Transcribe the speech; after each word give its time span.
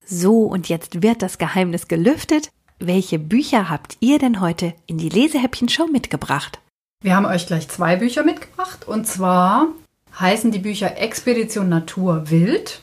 So, 0.06 0.44
und 0.44 0.70
jetzt 0.70 1.02
wird 1.02 1.20
das 1.20 1.36
Geheimnis 1.36 1.86
gelüftet. 1.86 2.50
Welche 2.86 3.18
Bücher 3.18 3.70
habt 3.70 3.96
ihr 4.00 4.18
denn 4.18 4.42
heute 4.42 4.74
in 4.86 4.98
die 4.98 5.08
Lesehäppchen-Show 5.08 5.86
mitgebracht? 5.86 6.60
Wir 7.00 7.16
haben 7.16 7.24
euch 7.24 7.46
gleich 7.46 7.66
zwei 7.70 7.96
Bücher 7.96 8.24
mitgebracht. 8.24 8.86
Und 8.86 9.06
zwar 9.06 9.68
heißen 10.20 10.50
die 10.50 10.58
Bücher 10.58 10.98
Expedition 10.98 11.70
Natur 11.70 12.28
Wild. 12.28 12.82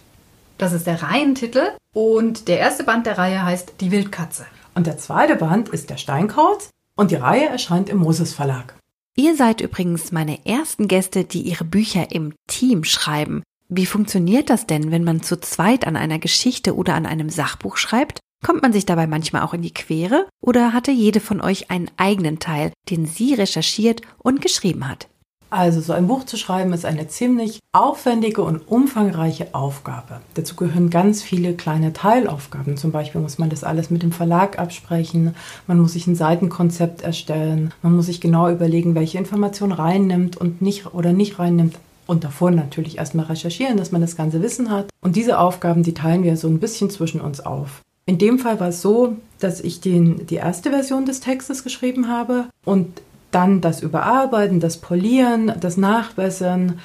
Das 0.57 0.73
ist 0.73 0.87
der 0.87 1.03
Reihentitel. 1.03 1.73
Und 1.93 2.47
der 2.47 2.57
erste 2.57 2.83
Band 2.83 3.05
der 3.05 3.19
Reihe 3.19 3.43
heißt 3.43 3.75
Die 3.79 3.91
Wildkatze. 3.91 4.47
Und 4.73 4.87
der 4.87 4.97
zweite 4.97 5.35
Band 5.35 5.69
ist 5.69 5.91
der 5.91 5.97
Steinkauz. 5.97 6.71
Und 6.95 7.11
die 7.11 7.15
Reihe 7.15 7.49
erscheint 7.49 7.87
im 7.87 7.99
Moses 7.99 8.33
Verlag. 8.33 8.73
Ihr 9.15 9.35
seid 9.35 9.61
übrigens 9.61 10.11
meine 10.11 10.47
ersten 10.47 10.87
Gäste, 10.87 11.25
die 11.25 11.41
ihre 11.41 11.63
Bücher 11.63 12.11
im 12.11 12.33
Team 12.47 12.85
schreiben. 12.85 13.43
Wie 13.69 13.85
funktioniert 13.85 14.49
das 14.49 14.65
denn, 14.65 14.89
wenn 14.89 15.03
man 15.03 15.21
zu 15.21 15.39
zweit 15.39 15.85
an 15.85 15.95
einer 15.95 16.17
Geschichte 16.17 16.75
oder 16.75 16.95
an 16.95 17.05
einem 17.05 17.29
Sachbuch 17.29 17.77
schreibt? 17.77 18.19
Kommt 18.43 18.63
man 18.63 18.73
sich 18.73 18.85
dabei 18.85 19.05
manchmal 19.05 19.43
auch 19.43 19.53
in 19.53 19.61
die 19.61 19.73
Quere 19.73 20.27
oder 20.41 20.73
hatte 20.73 20.91
jede 20.91 21.19
von 21.19 21.41
euch 21.41 21.69
einen 21.69 21.91
eigenen 21.97 22.39
Teil, 22.39 22.71
den 22.89 23.05
sie 23.05 23.35
recherchiert 23.35 24.01
und 24.17 24.41
geschrieben 24.41 24.87
hat? 24.87 25.07
Also 25.51 25.81
so 25.81 25.91
ein 25.91 26.07
Buch 26.07 26.23
zu 26.23 26.37
schreiben 26.37 26.71
ist 26.71 26.85
eine 26.85 27.09
ziemlich 27.09 27.59
aufwendige 27.73 28.41
und 28.41 28.69
umfangreiche 28.69 29.53
Aufgabe. 29.53 30.21
Dazu 30.33 30.55
gehören 30.55 30.89
ganz 30.89 31.21
viele 31.21 31.55
kleine 31.55 31.91
Teilaufgaben. 31.91 32.77
Zum 32.77 32.93
Beispiel 32.93 33.19
muss 33.19 33.37
man 33.37 33.49
das 33.49 33.65
alles 33.65 33.89
mit 33.89 34.01
dem 34.01 34.13
Verlag 34.13 34.57
absprechen, 34.57 35.35
man 35.67 35.77
muss 35.77 35.91
sich 35.91 36.07
ein 36.07 36.15
Seitenkonzept 36.15 37.01
erstellen, 37.01 37.73
man 37.81 37.93
muss 37.93 38.05
sich 38.05 38.21
genau 38.21 38.49
überlegen, 38.49 38.95
welche 38.95 39.17
Informationen 39.17 39.73
reinnimmt 39.73 40.37
und 40.37 40.61
nicht 40.61 40.93
oder 40.93 41.11
nicht 41.11 41.37
reinnimmt. 41.37 41.77
Und 42.07 42.23
davor 42.23 42.51
natürlich 42.51 42.97
erstmal 42.97 43.25
recherchieren, 43.25 43.77
dass 43.77 43.91
man 43.91 44.01
das 44.01 44.15
ganze 44.15 44.41
Wissen 44.41 44.71
hat. 44.71 44.89
Und 45.01 45.17
diese 45.17 45.37
Aufgaben, 45.37 45.83
die 45.83 45.93
teilen 45.93 46.23
wir 46.23 46.37
so 46.37 46.47
ein 46.47 46.59
bisschen 46.59 46.89
zwischen 46.89 47.19
uns 47.21 47.41
auf. 47.41 47.81
In 48.05 48.17
dem 48.17 48.39
Fall 48.39 48.59
war 48.59 48.69
es 48.69 48.81
so, 48.81 49.17
dass 49.39 49.61
ich 49.61 49.81
den, 49.81 50.25
die 50.27 50.35
erste 50.35 50.71
Version 50.71 51.05
des 51.05 51.19
Textes 51.19 51.63
geschrieben 51.63 52.07
habe 52.07 52.45
und 52.65 53.01
dann 53.31 53.61
das 53.61 53.81
Überarbeiten, 53.81 54.59
das 54.59 54.77
Polieren, 54.77 55.53
das 55.59 55.77
Nachbessern, 55.77 56.79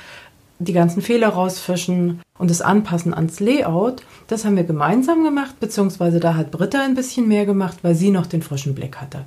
die 0.59 0.73
ganzen 0.73 1.03
Fehler 1.03 1.29
rausfischen 1.29 2.21
und 2.39 2.51
das 2.51 2.63
Anpassen 2.63 3.13
ans 3.13 3.41
Layout, 3.41 4.03
das 4.27 4.45
haben 4.45 4.57
wir 4.57 4.65
gemeinsam 4.65 5.25
gemacht, 5.25 5.59
beziehungsweise 5.61 6.21
da 6.21 6.35
hat 6.35 6.51
Britta 6.51 6.83
ein 6.83 6.95
bisschen 6.95 7.29
mehr 7.29 7.47
gemacht, 7.47 7.79
weil 7.83 7.95
sie 7.95 8.11
noch 8.11 8.27
den 8.27 8.43
frischen 8.43 8.75
Blick 8.75 8.97
hatte. 8.97 9.25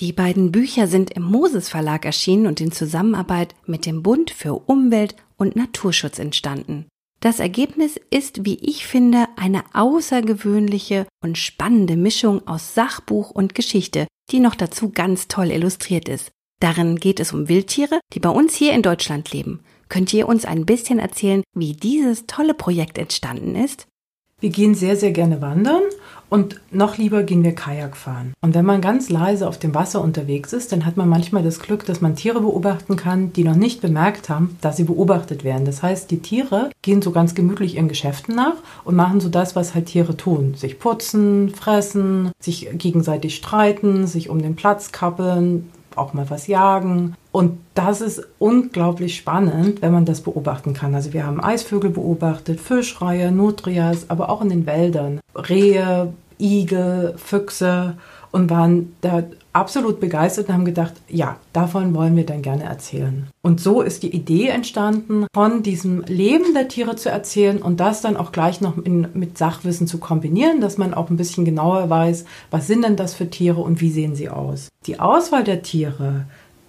Die 0.00 0.12
beiden 0.12 0.52
Bücher 0.52 0.86
sind 0.86 1.10
im 1.10 1.22
Moses 1.22 1.68
Verlag 1.68 2.06
erschienen 2.06 2.46
und 2.46 2.60
in 2.60 2.72
Zusammenarbeit 2.72 3.54
mit 3.66 3.84
dem 3.84 4.02
Bund 4.02 4.30
für 4.30 4.54
Umwelt 4.54 5.16
und 5.36 5.54
Naturschutz 5.54 6.18
entstanden. 6.18 6.86
Das 7.22 7.38
Ergebnis 7.38 8.00
ist, 8.10 8.44
wie 8.44 8.56
ich 8.56 8.84
finde, 8.84 9.26
eine 9.36 9.62
außergewöhnliche 9.74 11.06
und 11.22 11.38
spannende 11.38 11.96
Mischung 11.96 12.44
aus 12.48 12.74
Sachbuch 12.74 13.30
und 13.30 13.54
Geschichte, 13.54 14.08
die 14.32 14.40
noch 14.40 14.56
dazu 14.56 14.90
ganz 14.90 15.28
toll 15.28 15.52
illustriert 15.52 16.08
ist. 16.08 16.32
Darin 16.58 16.96
geht 16.96 17.20
es 17.20 17.32
um 17.32 17.48
Wildtiere, 17.48 18.00
die 18.12 18.18
bei 18.18 18.28
uns 18.28 18.56
hier 18.56 18.72
in 18.72 18.82
Deutschland 18.82 19.30
leben. 19.32 19.60
Könnt 19.88 20.12
ihr 20.12 20.26
uns 20.26 20.44
ein 20.44 20.66
bisschen 20.66 20.98
erzählen, 20.98 21.44
wie 21.54 21.74
dieses 21.74 22.26
tolle 22.26 22.54
Projekt 22.54 22.98
entstanden 22.98 23.54
ist? 23.54 23.86
Wir 24.40 24.50
gehen 24.50 24.74
sehr, 24.74 24.96
sehr 24.96 25.12
gerne 25.12 25.40
wandern 25.40 25.84
und 26.32 26.62
noch 26.70 26.96
lieber 26.96 27.24
gehen 27.24 27.44
wir 27.44 27.54
Kajak 27.54 27.94
fahren. 27.94 28.32
Und 28.40 28.54
wenn 28.54 28.64
man 28.64 28.80
ganz 28.80 29.10
leise 29.10 29.46
auf 29.46 29.58
dem 29.58 29.74
Wasser 29.74 30.00
unterwegs 30.00 30.54
ist, 30.54 30.72
dann 30.72 30.86
hat 30.86 30.96
man 30.96 31.06
manchmal 31.06 31.42
das 31.42 31.60
Glück, 31.60 31.84
dass 31.84 32.00
man 32.00 32.16
Tiere 32.16 32.40
beobachten 32.40 32.96
kann, 32.96 33.34
die 33.34 33.44
noch 33.44 33.54
nicht 33.54 33.82
bemerkt 33.82 34.30
haben, 34.30 34.56
dass 34.62 34.78
sie 34.78 34.84
beobachtet 34.84 35.44
werden. 35.44 35.66
Das 35.66 35.82
heißt, 35.82 36.10
die 36.10 36.20
Tiere 36.20 36.70
gehen 36.80 37.02
so 37.02 37.10
ganz 37.10 37.34
gemütlich 37.34 37.74
ihren 37.74 37.88
Geschäften 37.88 38.34
nach 38.34 38.54
und 38.84 38.96
machen 38.96 39.20
so 39.20 39.28
das, 39.28 39.54
was 39.56 39.74
halt 39.74 39.84
Tiere 39.84 40.16
tun. 40.16 40.54
Sich 40.54 40.78
putzen, 40.78 41.50
fressen, 41.50 42.32
sich 42.40 42.70
gegenseitig 42.72 43.36
streiten, 43.36 44.06
sich 44.06 44.30
um 44.30 44.40
den 44.40 44.56
Platz 44.56 44.90
kappeln, 44.90 45.68
auch 45.96 46.14
mal 46.14 46.30
was 46.30 46.46
jagen. 46.46 47.14
Und 47.30 47.58
das 47.74 48.00
ist 48.00 48.26
unglaublich 48.38 49.16
spannend, 49.16 49.82
wenn 49.82 49.92
man 49.92 50.04
das 50.04 50.20
beobachten 50.22 50.74
kann. 50.74 50.94
Also 50.94 51.12
wir 51.12 51.26
haben 51.26 51.42
Eisvögel 51.42 51.90
beobachtet, 51.90 52.60
Fischreihe, 52.60 53.32
Nutrias, 53.32 54.08
aber 54.08 54.30
auch 54.30 54.42
in 54.42 54.50
den 54.50 54.66
Wäldern. 54.66 55.20
Rehe, 55.34 56.12
Igel, 56.42 57.14
Füchse 57.16 57.96
und 58.32 58.50
waren 58.50 58.94
da 59.00 59.22
absolut 59.52 60.00
begeistert 60.00 60.48
und 60.48 60.54
haben 60.54 60.64
gedacht, 60.64 60.94
ja, 61.08 61.36
davon 61.52 61.94
wollen 61.94 62.16
wir 62.16 62.24
dann 62.24 62.42
gerne 62.42 62.64
erzählen. 62.64 63.28
Und 63.42 63.60
so 63.60 63.82
ist 63.82 64.02
die 64.02 64.14
Idee 64.14 64.48
entstanden, 64.48 65.26
von 65.34 65.62
diesem 65.62 66.02
Leben 66.02 66.54
der 66.54 66.68
Tiere 66.68 66.96
zu 66.96 67.10
erzählen 67.10 67.60
und 67.60 67.78
das 67.78 68.00
dann 68.00 68.16
auch 68.16 68.32
gleich 68.32 68.60
noch 68.60 68.78
in, 68.78 69.08
mit 69.14 69.36
Sachwissen 69.36 69.86
zu 69.86 69.98
kombinieren, 69.98 70.60
dass 70.60 70.78
man 70.78 70.94
auch 70.94 71.10
ein 71.10 71.16
bisschen 71.16 71.44
genauer 71.44 71.90
weiß, 71.90 72.24
was 72.50 72.66
sind 72.66 72.82
denn 72.82 72.96
das 72.96 73.14
für 73.14 73.28
Tiere 73.28 73.60
und 73.60 73.80
wie 73.80 73.90
sehen 73.90 74.16
sie 74.16 74.30
aus. 74.30 74.68
Die 74.86 74.98
Auswahl 74.98 75.44
der 75.44 75.62
Tiere, 75.62 76.24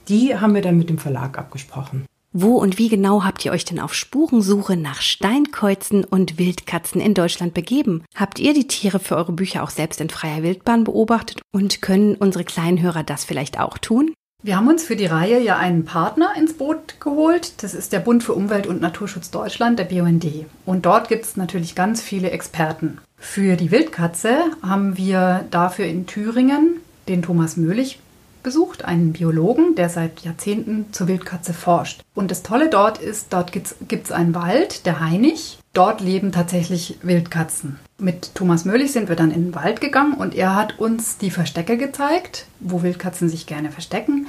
die 0.10 0.36
haben 0.36 0.54
wir 0.54 0.62
dann 0.62 0.78
mit 0.78 0.90
dem 0.90 0.98
Verlag 0.98 1.38
abgesprochen. 1.38 2.06
Wo 2.36 2.58
und 2.58 2.80
wie 2.80 2.90
genau 2.90 3.24
habt 3.24 3.46
ihr 3.46 3.52
euch 3.52 3.64
denn 3.64 3.80
auf 3.80 3.94
Spurensuche 3.94 4.76
nach 4.76 5.02
Steinkäuzen 5.02 6.04
und 6.04 6.40
Wildkatzen 6.40 7.00
in 7.00 7.14
Deutschland 7.14 7.54
begeben? 7.54 8.04
Habt 8.16 8.40
ihr 8.40 8.56
die 8.56 8.68
Tiere 8.68 9.00
für 9.00 9.16
eure 9.16 9.34
Bücher 9.34 9.62
auch 9.62 9.70
selbst 9.70 10.02
in 10.02 10.10
freier 10.10 10.42
Wildbahn 10.42 10.84
beobachtet 10.84 11.42
und 11.52 11.84
können 11.84 12.16
unsere 12.16 12.44
kleinen 12.44 12.82
Hörer 12.82 13.04
das 13.04 13.24
vielleicht 13.24 13.60
auch 13.60 13.78
tun? 13.78 14.16
Wir 14.42 14.58
haben 14.58 14.68
uns 14.68 14.84
für 14.84 14.96
die 14.96 15.06
Reihe 15.06 15.40
ja 15.42 15.58
einen 15.58 15.86
Partner 15.86 16.34
ins 16.36 16.54
Boot 16.54 17.00
geholt. 17.00 17.54
Das 17.62 17.76
ist 17.76 17.94
der 17.94 18.00
Bund 18.00 18.24
für 18.24 18.34
Umwelt 18.34 18.66
und 18.66 18.82
Naturschutz 18.82 19.30
Deutschland, 19.30 19.78
der 19.78 19.86
BUND. 19.86 20.26
Und 20.66 20.88
dort 20.88 21.10
gibt 21.10 21.26
es 21.26 21.38
natürlich 21.38 21.76
ganz 21.76 22.02
viele 22.02 22.32
Experten. 22.32 22.98
Für 23.16 23.56
die 23.56 23.70
Wildkatze 23.70 24.40
haben 24.64 24.98
wir 24.98 25.46
dafür 25.52 25.86
in 25.86 26.08
Thüringen 26.08 26.82
den 27.08 27.22
Thomas 27.22 27.58
Möhlich 27.58 28.00
besucht, 28.44 28.86
einen 28.86 29.14
Biologen, 29.14 29.76
der 29.76 29.90
seit 29.90 30.22
Jahrzehnten 30.22 30.88
zur 30.92 31.08
Wildkatze 31.08 31.54
forscht. 31.54 32.04
Und 32.14 32.30
das 32.30 32.44
Tolle 32.44 32.70
dort 32.70 32.98
ist, 33.00 33.28
dort 33.32 33.52
gibt 33.52 33.82
es 33.92 34.12
einen 34.12 34.36
Wald, 34.36 34.86
der 34.86 35.00
Hainich. 35.00 35.60
Dort 35.74 36.02
leben 36.02 36.32
tatsächlich 36.32 37.00
Wildkatzen. 37.02 37.80
Mit 37.98 38.36
Thomas 38.36 38.66
Möhlich 38.66 38.92
sind 38.92 39.10
wir 39.10 39.16
dann 39.16 39.32
in 39.32 39.46
den 39.46 39.56
Wald 39.56 39.82
gegangen 39.82 40.14
und 40.14 40.36
er 40.36 40.56
hat 40.56 40.78
uns 40.80 41.18
die 41.18 41.32
Verstecke 41.32 41.78
gezeigt, 41.78 42.46
wo 42.60 42.84
Wildkatzen 42.84 43.30
sich 43.30 43.48
gerne 43.48 43.72
verstecken, 43.72 44.28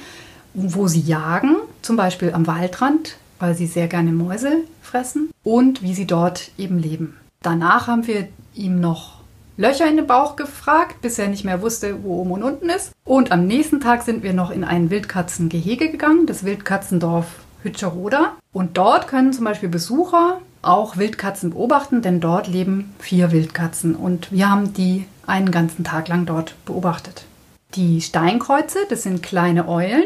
wo 0.55 0.87
sie 0.87 1.01
jagen, 1.01 1.57
zum 1.83 1.97
Beispiel 1.97 2.33
am 2.33 2.47
Waldrand, 2.47 3.17
weil 3.39 3.55
sie 3.55 3.67
sehr 3.67 3.89
gerne 3.89 4.13
Mäuse 4.13 4.59
fressen 4.81 5.31
und 5.43 5.83
wie 5.83 5.95
sie 5.95 6.07
dort 6.07 6.51
eben 6.57 6.79
leben. 6.79 7.17
Danach 7.43 7.89
haben 7.89 8.07
wir 8.07 8.29
ihm 8.55 8.81
noch 8.81 9.14
Löcher 9.57 9.87
in 9.89 9.97
den 9.97 10.07
Bauch 10.07 10.35
gefragt, 10.35 11.01
bis 11.01 11.19
er 11.19 11.29
nicht 11.29 11.45
mehr 11.45 11.63
wusste, 11.63 12.03
wo 12.03 12.21
oben 12.21 12.33
und 12.33 12.43
unten 12.43 12.71
ist. 12.71 12.91
Und 13.05 13.31
am 13.31 13.47
nächsten 13.47 13.81
Tag 13.81 14.03
sind 14.03 14.25
wir 14.25 14.33
noch 14.33 14.51
in 14.51 14.65
ein 14.65 14.91
Wildkatzengehege 14.91 15.91
gegangen, 15.91 16.27
das 16.27 16.45
Wildkatzendorf 16.45 17.27
Hütscherroda. 17.63 18.35
Und 18.53 18.77
dort 18.77 19.07
können 19.07 19.33
zum 19.33 19.45
Beispiel 19.45 19.69
Besucher 19.69 20.41
auch 20.63 20.97
Wildkatzen 20.97 21.51
beobachten, 21.51 22.03
denn 22.03 22.21
dort 22.21 22.49
leben 22.49 22.95
vier 22.99 23.31
Wildkatzen 23.31 23.95
und 23.95 24.33
wir 24.33 24.51
haben 24.51 24.73
die 24.73 25.05
einen 25.27 25.51
ganzen 25.51 25.85
Tag 25.85 26.09
lang 26.09 26.27
dort 26.27 26.55
beobachtet. 26.65 27.25
Die 27.75 28.01
Steinkreuze, 28.01 28.79
das 28.89 29.03
sind 29.03 29.23
kleine 29.23 29.69
Eulen, 29.69 30.05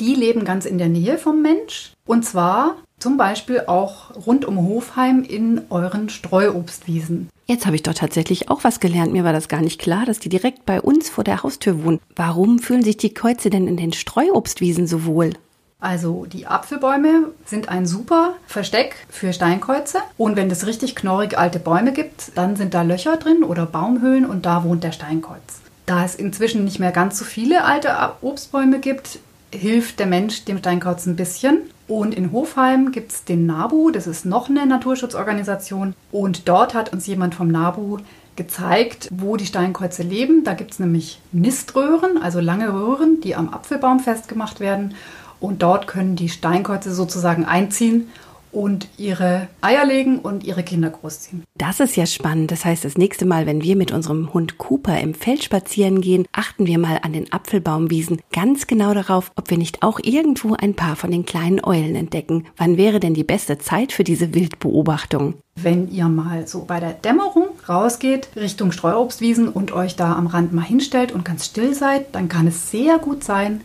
die 0.00 0.14
leben 0.14 0.44
ganz 0.44 0.64
in 0.64 0.78
der 0.78 0.88
Nähe 0.88 1.18
vom 1.18 1.42
Mensch 1.42 1.92
und 2.06 2.24
zwar 2.24 2.76
zum 2.98 3.16
Beispiel 3.16 3.64
auch 3.66 4.14
rund 4.26 4.44
um 4.44 4.58
Hofheim 4.58 5.22
in 5.22 5.62
euren 5.70 6.08
Streuobstwiesen. 6.08 7.28
Jetzt 7.48 7.64
habe 7.64 7.76
ich 7.76 7.84
doch 7.84 7.94
tatsächlich 7.94 8.50
auch 8.50 8.64
was 8.64 8.80
gelernt. 8.80 9.12
Mir 9.12 9.22
war 9.22 9.32
das 9.32 9.46
gar 9.46 9.60
nicht 9.60 9.80
klar, 9.80 10.04
dass 10.04 10.18
die 10.18 10.28
direkt 10.28 10.66
bei 10.66 10.80
uns 10.80 11.08
vor 11.08 11.22
der 11.22 11.44
Haustür 11.44 11.84
wohnen. 11.84 12.00
Warum 12.16 12.58
fühlen 12.58 12.82
sich 12.82 12.96
die 12.96 13.14
Kreuze 13.14 13.50
denn 13.50 13.68
in 13.68 13.76
den 13.76 13.92
Streuobstwiesen 13.92 14.88
so 14.88 15.04
wohl? 15.04 15.30
Also 15.78 16.26
die 16.26 16.48
Apfelbäume 16.48 17.28
sind 17.44 17.68
ein 17.68 17.86
super 17.86 18.34
Versteck 18.48 18.96
für 19.08 19.32
Steinkreuze. 19.32 19.98
Und 20.16 20.34
wenn 20.34 20.50
es 20.50 20.66
richtig 20.66 20.96
knorrig 20.96 21.38
alte 21.38 21.60
Bäume 21.60 21.92
gibt, 21.92 22.32
dann 22.34 22.56
sind 22.56 22.74
da 22.74 22.82
Löcher 22.82 23.16
drin 23.16 23.44
oder 23.44 23.64
Baumhöhlen 23.64 24.26
und 24.26 24.44
da 24.44 24.64
wohnt 24.64 24.82
der 24.82 24.92
Steinkreuz. 24.92 25.60
Da 25.84 26.04
es 26.04 26.16
inzwischen 26.16 26.64
nicht 26.64 26.80
mehr 26.80 26.90
ganz 26.90 27.16
so 27.16 27.24
viele 27.24 27.64
alte 27.64 27.94
Obstbäume 28.22 28.80
gibt, 28.80 29.20
hilft 29.52 30.00
der 30.00 30.06
Mensch 30.06 30.44
dem 30.44 30.58
Steinkreuz 30.58 31.06
ein 31.06 31.14
bisschen. 31.14 31.60
Und 31.88 32.14
in 32.14 32.32
Hofheim 32.32 32.90
gibt 32.90 33.12
es 33.12 33.24
den 33.24 33.46
NABU, 33.46 33.90
das 33.90 34.06
ist 34.06 34.26
noch 34.26 34.48
eine 34.48 34.66
Naturschutzorganisation. 34.66 35.94
Und 36.10 36.48
dort 36.48 36.74
hat 36.74 36.92
uns 36.92 37.06
jemand 37.06 37.34
vom 37.34 37.48
NABU 37.48 37.98
gezeigt, 38.34 39.08
wo 39.12 39.36
die 39.36 39.46
Steinkreuze 39.46 40.02
leben. 40.02 40.44
Da 40.44 40.54
gibt 40.54 40.72
es 40.72 40.78
nämlich 40.78 41.20
Niströhren, 41.32 42.20
also 42.20 42.40
lange 42.40 42.72
Röhren, 42.72 43.20
die 43.20 43.34
am 43.34 43.48
Apfelbaum 43.48 44.00
festgemacht 44.00 44.60
werden. 44.60 44.94
Und 45.38 45.62
dort 45.62 45.86
können 45.86 46.16
die 46.16 46.28
Steinkreuze 46.28 46.94
sozusagen 46.94 47.44
einziehen 47.44 48.08
und 48.56 48.88
ihre 48.96 49.48
Eier 49.60 49.84
legen 49.84 50.18
und 50.18 50.42
ihre 50.42 50.62
Kinder 50.62 50.88
großziehen. 50.88 51.44
Das 51.58 51.78
ist 51.78 51.94
ja 51.94 52.06
spannend. 52.06 52.50
Das 52.50 52.64
heißt, 52.64 52.86
das 52.86 52.96
nächste 52.96 53.26
Mal, 53.26 53.44
wenn 53.44 53.62
wir 53.62 53.76
mit 53.76 53.92
unserem 53.92 54.32
Hund 54.32 54.56
Cooper 54.56 54.98
im 54.98 55.12
Feld 55.12 55.44
spazieren 55.44 56.00
gehen, 56.00 56.26
achten 56.32 56.66
wir 56.66 56.78
mal 56.78 57.00
an 57.02 57.12
den 57.12 57.30
Apfelbaumwiesen 57.30 58.22
ganz 58.32 58.66
genau 58.66 58.94
darauf, 58.94 59.30
ob 59.36 59.50
wir 59.50 59.58
nicht 59.58 59.82
auch 59.82 60.00
irgendwo 60.02 60.54
ein 60.54 60.72
paar 60.72 60.96
von 60.96 61.10
den 61.10 61.26
kleinen 61.26 61.62
Eulen 61.62 61.94
entdecken. 61.94 62.46
Wann 62.56 62.78
wäre 62.78 62.98
denn 62.98 63.12
die 63.12 63.24
beste 63.24 63.58
Zeit 63.58 63.92
für 63.92 64.04
diese 64.04 64.34
Wildbeobachtung? 64.34 65.34
Wenn 65.56 65.92
ihr 65.92 66.08
mal 66.08 66.46
so 66.46 66.64
bei 66.64 66.80
der 66.80 66.94
Dämmerung 66.94 67.48
rausgeht 67.68 68.30
Richtung 68.36 68.72
Streuobstwiesen 68.72 69.50
und 69.50 69.72
euch 69.72 69.96
da 69.96 70.16
am 70.16 70.28
Rand 70.28 70.54
mal 70.54 70.64
hinstellt 70.64 71.12
und 71.12 71.26
ganz 71.26 71.44
still 71.44 71.74
seid, 71.74 72.14
dann 72.14 72.30
kann 72.30 72.46
es 72.46 72.70
sehr 72.70 72.96
gut 72.98 73.22
sein, 73.22 73.60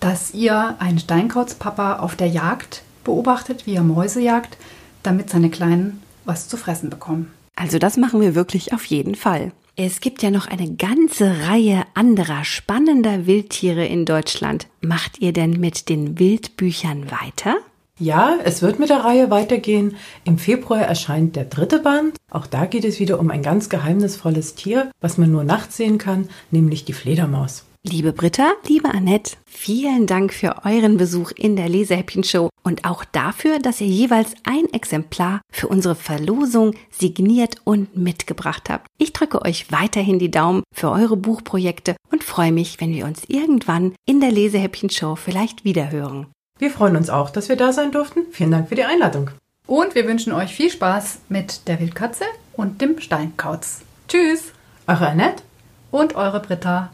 dass 0.00 0.34
ihr 0.34 0.74
einen 0.80 0.98
Steinkauzpapa 0.98 2.00
auf 2.00 2.16
der 2.16 2.26
Jagd 2.26 2.82
beobachtet, 3.04 3.66
wie 3.66 3.74
er 3.74 3.82
Mäuse 3.82 4.20
jagt, 4.20 4.56
damit 5.02 5.30
seine 5.30 5.50
Kleinen 5.50 6.02
was 6.24 6.48
zu 6.48 6.56
fressen 6.56 6.90
bekommen. 6.90 7.30
Also 7.56 7.78
das 7.78 7.96
machen 7.96 8.20
wir 8.20 8.34
wirklich 8.34 8.72
auf 8.72 8.84
jeden 8.86 9.14
Fall. 9.14 9.52
Es 9.76 10.00
gibt 10.00 10.22
ja 10.22 10.30
noch 10.30 10.46
eine 10.46 10.72
ganze 10.74 11.48
Reihe 11.48 11.82
anderer 11.94 12.44
spannender 12.44 13.26
Wildtiere 13.26 13.84
in 13.84 14.04
Deutschland. 14.04 14.68
Macht 14.80 15.18
ihr 15.20 15.32
denn 15.32 15.52
mit 15.52 15.88
den 15.88 16.18
Wildbüchern 16.18 17.10
weiter? 17.10 17.56
Ja, 17.98 18.36
es 18.44 18.62
wird 18.62 18.78
mit 18.78 18.90
der 18.90 19.04
Reihe 19.04 19.30
weitergehen. 19.30 19.96
Im 20.24 20.38
Februar 20.38 20.80
erscheint 20.80 21.36
der 21.36 21.44
dritte 21.44 21.78
Band. 21.78 22.16
Auch 22.30 22.46
da 22.46 22.66
geht 22.66 22.84
es 22.84 22.98
wieder 22.98 23.20
um 23.20 23.30
ein 23.30 23.42
ganz 23.42 23.68
geheimnisvolles 23.68 24.54
Tier, 24.54 24.90
was 25.00 25.18
man 25.18 25.30
nur 25.30 25.44
nachts 25.44 25.76
sehen 25.76 25.98
kann, 25.98 26.28
nämlich 26.50 26.84
die 26.84 26.92
Fledermaus. 26.92 27.64
Liebe 27.86 28.14
Britta, 28.14 28.54
liebe 28.66 28.88
Annette, 28.88 29.36
vielen 29.44 30.06
Dank 30.06 30.32
für 30.32 30.64
euren 30.64 30.96
Besuch 30.96 31.32
in 31.36 31.54
der 31.54 31.68
Lesehäppchen-Show 31.68 32.48
und 32.62 32.86
auch 32.86 33.04
dafür, 33.04 33.58
dass 33.58 33.82
ihr 33.82 33.86
jeweils 33.86 34.32
ein 34.44 34.72
Exemplar 34.72 35.42
für 35.52 35.68
unsere 35.68 35.94
Verlosung 35.94 36.74
signiert 36.88 37.56
und 37.64 37.94
mitgebracht 37.94 38.70
habt. 38.70 38.86
Ich 38.96 39.12
drücke 39.12 39.42
euch 39.42 39.70
weiterhin 39.70 40.18
die 40.18 40.30
Daumen 40.30 40.62
für 40.74 40.90
eure 40.90 41.18
Buchprojekte 41.18 41.94
und 42.10 42.24
freue 42.24 42.52
mich, 42.52 42.80
wenn 42.80 42.94
wir 42.94 43.04
uns 43.04 43.24
irgendwann 43.28 43.94
in 44.06 44.18
der 44.18 44.32
Lesehäppchen-Show 44.32 45.16
vielleicht 45.16 45.66
wiederhören. 45.66 46.28
Wir 46.58 46.70
freuen 46.70 46.96
uns 46.96 47.10
auch, 47.10 47.28
dass 47.28 47.50
wir 47.50 47.56
da 47.56 47.74
sein 47.74 47.92
durften. 47.92 48.20
Vielen 48.30 48.52
Dank 48.52 48.70
für 48.70 48.76
die 48.76 48.84
Einladung. 48.84 49.30
Und 49.66 49.94
wir 49.94 50.08
wünschen 50.08 50.32
euch 50.32 50.54
viel 50.54 50.70
Spaß 50.70 51.18
mit 51.28 51.68
der 51.68 51.80
Wildkatze 51.80 52.24
und 52.54 52.80
dem 52.80 52.98
Steinkauz. 52.98 53.82
Tschüss! 54.08 54.52
Eure 54.86 55.08
Annette 55.08 55.42
und 55.90 56.14
eure 56.14 56.40
Britta. 56.40 56.90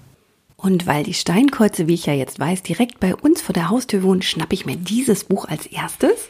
Und 0.61 0.87
weil 0.87 1.05
die 1.05 1.15
Steinkreuze, 1.15 1.89
wie 1.89 1.95
ich 1.95 2.05
ja 2.05 2.13
jetzt 2.13 2.39
weiß, 2.39 2.63
direkt 2.63 3.01
bei 3.01 3.17
uns 3.17 3.41
vor 3.41 3.55
der 3.55 3.71
Haustür 3.71 4.03
wohnen, 4.03 4.21
schnappe 4.21 4.55
ich 4.55 4.67
mir 4.67 4.77
dieses 4.77 5.25
Buch 5.25 5.47
als 5.47 5.65
erstes 5.65 6.29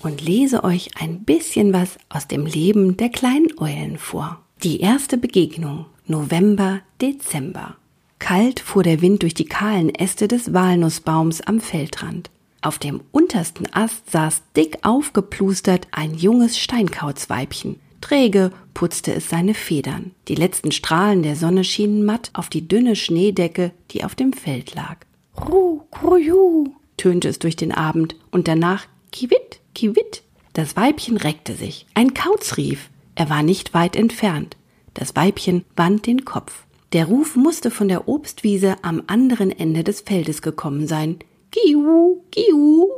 und 0.00 0.20
lese 0.20 0.64
euch 0.64 0.90
ein 1.00 1.24
bisschen 1.24 1.72
was 1.72 1.96
aus 2.10 2.28
dem 2.28 2.44
Leben 2.44 2.98
der 2.98 3.08
kleinen 3.08 3.58
Eulen 3.58 3.96
vor. 3.96 4.38
Die 4.62 4.80
erste 4.80 5.16
Begegnung, 5.16 5.86
November, 6.06 6.80
Dezember. 7.00 7.76
Kalt 8.18 8.60
fuhr 8.60 8.82
der 8.82 9.00
Wind 9.00 9.22
durch 9.22 9.34
die 9.34 9.46
kahlen 9.46 9.94
Äste 9.94 10.28
des 10.28 10.52
Walnussbaums 10.52 11.40
am 11.40 11.60
Feldrand. 11.60 12.30
Auf 12.60 12.78
dem 12.78 13.00
untersten 13.12 13.72
Ast 13.72 14.10
saß 14.10 14.42
dick 14.56 14.78
aufgeplustert 14.82 15.88
ein 15.92 16.14
junges 16.14 16.58
Steinkauzweibchen. 16.58 17.80
Träge 18.00 18.52
putzte 18.74 19.14
es 19.14 19.28
seine 19.28 19.54
Federn. 19.54 20.12
Die 20.28 20.34
letzten 20.34 20.72
Strahlen 20.72 21.22
der 21.22 21.36
Sonne 21.36 21.64
schienen 21.64 22.04
matt 22.04 22.30
auf 22.32 22.48
die 22.48 22.66
dünne 22.66 22.96
Schneedecke, 22.96 23.72
die 23.90 24.04
auf 24.04 24.14
dem 24.14 24.32
Feld 24.32 24.74
lag. 24.74 24.98
Ru, 25.36 25.82
kruju, 25.90 26.72
tönte 26.96 27.28
es 27.28 27.38
durch 27.38 27.56
den 27.56 27.72
Abend 27.72 28.16
und 28.30 28.48
danach 28.48 28.86
Kiwit, 29.12 29.60
Kiwit. 29.74 30.22
Das 30.52 30.76
Weibchen 30.76 31.16
reckte 31.16 31.54
sich. 31.54 31.86
Ein 31.94 32.14
Kauz 32.14 32.56
rief. 32.56 32.90
Er 33.14 33.30
war 33.30 33.42
nicht 33.42 33.74
weit 33.74 33.96
entfernt. 33.96 34.56
Das 34.94 35.14
Weibchen 35.16 35.64
wand 35.76 36.06
den 36.06 36.24
Kopf. 36.24 36.64
Der 36.92 37.06
Ruf 37.06 37.36
musste 37.36 37.70
von 37.70 37.88
der 37.88 38.08
Obstwiese 38.08 38.76
am 38.82 39.02
anderen 39.06 39.50
Ende 39.50 39.84
des 39.84 40.00
Feldes 40.00 40.42
gekommen 40.42 40.86
sein. 40.86 41.18
Kiu, 41.50 42.22
kiu. 42.32 42.88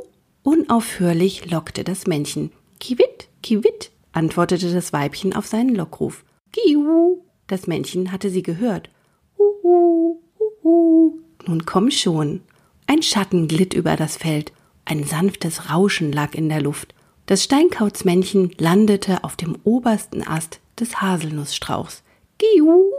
Unaufhörlich 0.43 1.49
lockte 1.51 1.83
das 1.83 2.07
Männchen. 2.07 2.51
Kiwit, 2.79 3.27
kiwit 3.43 3.91
antwortete 4.13 4.73
das 4.73 4.93
Weibchen 4.93 5.33
auf 5.33 5.47
seinen 5.47 5.75
Lockruf. 5.75 6.23
Giu! 6.51 7.21
Das 7.47 7.67
Männchen 7.67 8.11
hatte 8.11 8.29
sie 8.29 8.43
gehört. 8.43 8.89
Huhu, 9.37 10.19
huhu. 10.39 11.19
Nun 11.45 11.65
komm 11.65 11.91
schon. 11.91 12.41
Ein 12.87 13.01
Schatten 13.01 13.47
glitt 13.47 13.73
über 13.73 13.95
das 13.95 14.17
Feld. 14.17 14.53
Ein 14.85 15.03
sanftes 15.03 15.69
Rauschen 15.69 16.11
lag 16.11 16.33
in 16.33 16.49
der 16.49 16.61
Luft. 16.61 16.93
Das 17.25 17.43
Steinkautsmännchen 17.43 18.53
landete 18.57 19.23
auf 19.23 19.35
dem 19.35 19.57
obersten 19.63 20.25
Ast 20.25 20.59
des 20.79 21.01
Haselnussstrauchs. 21.01 22.03
Giu! 22.37 22.91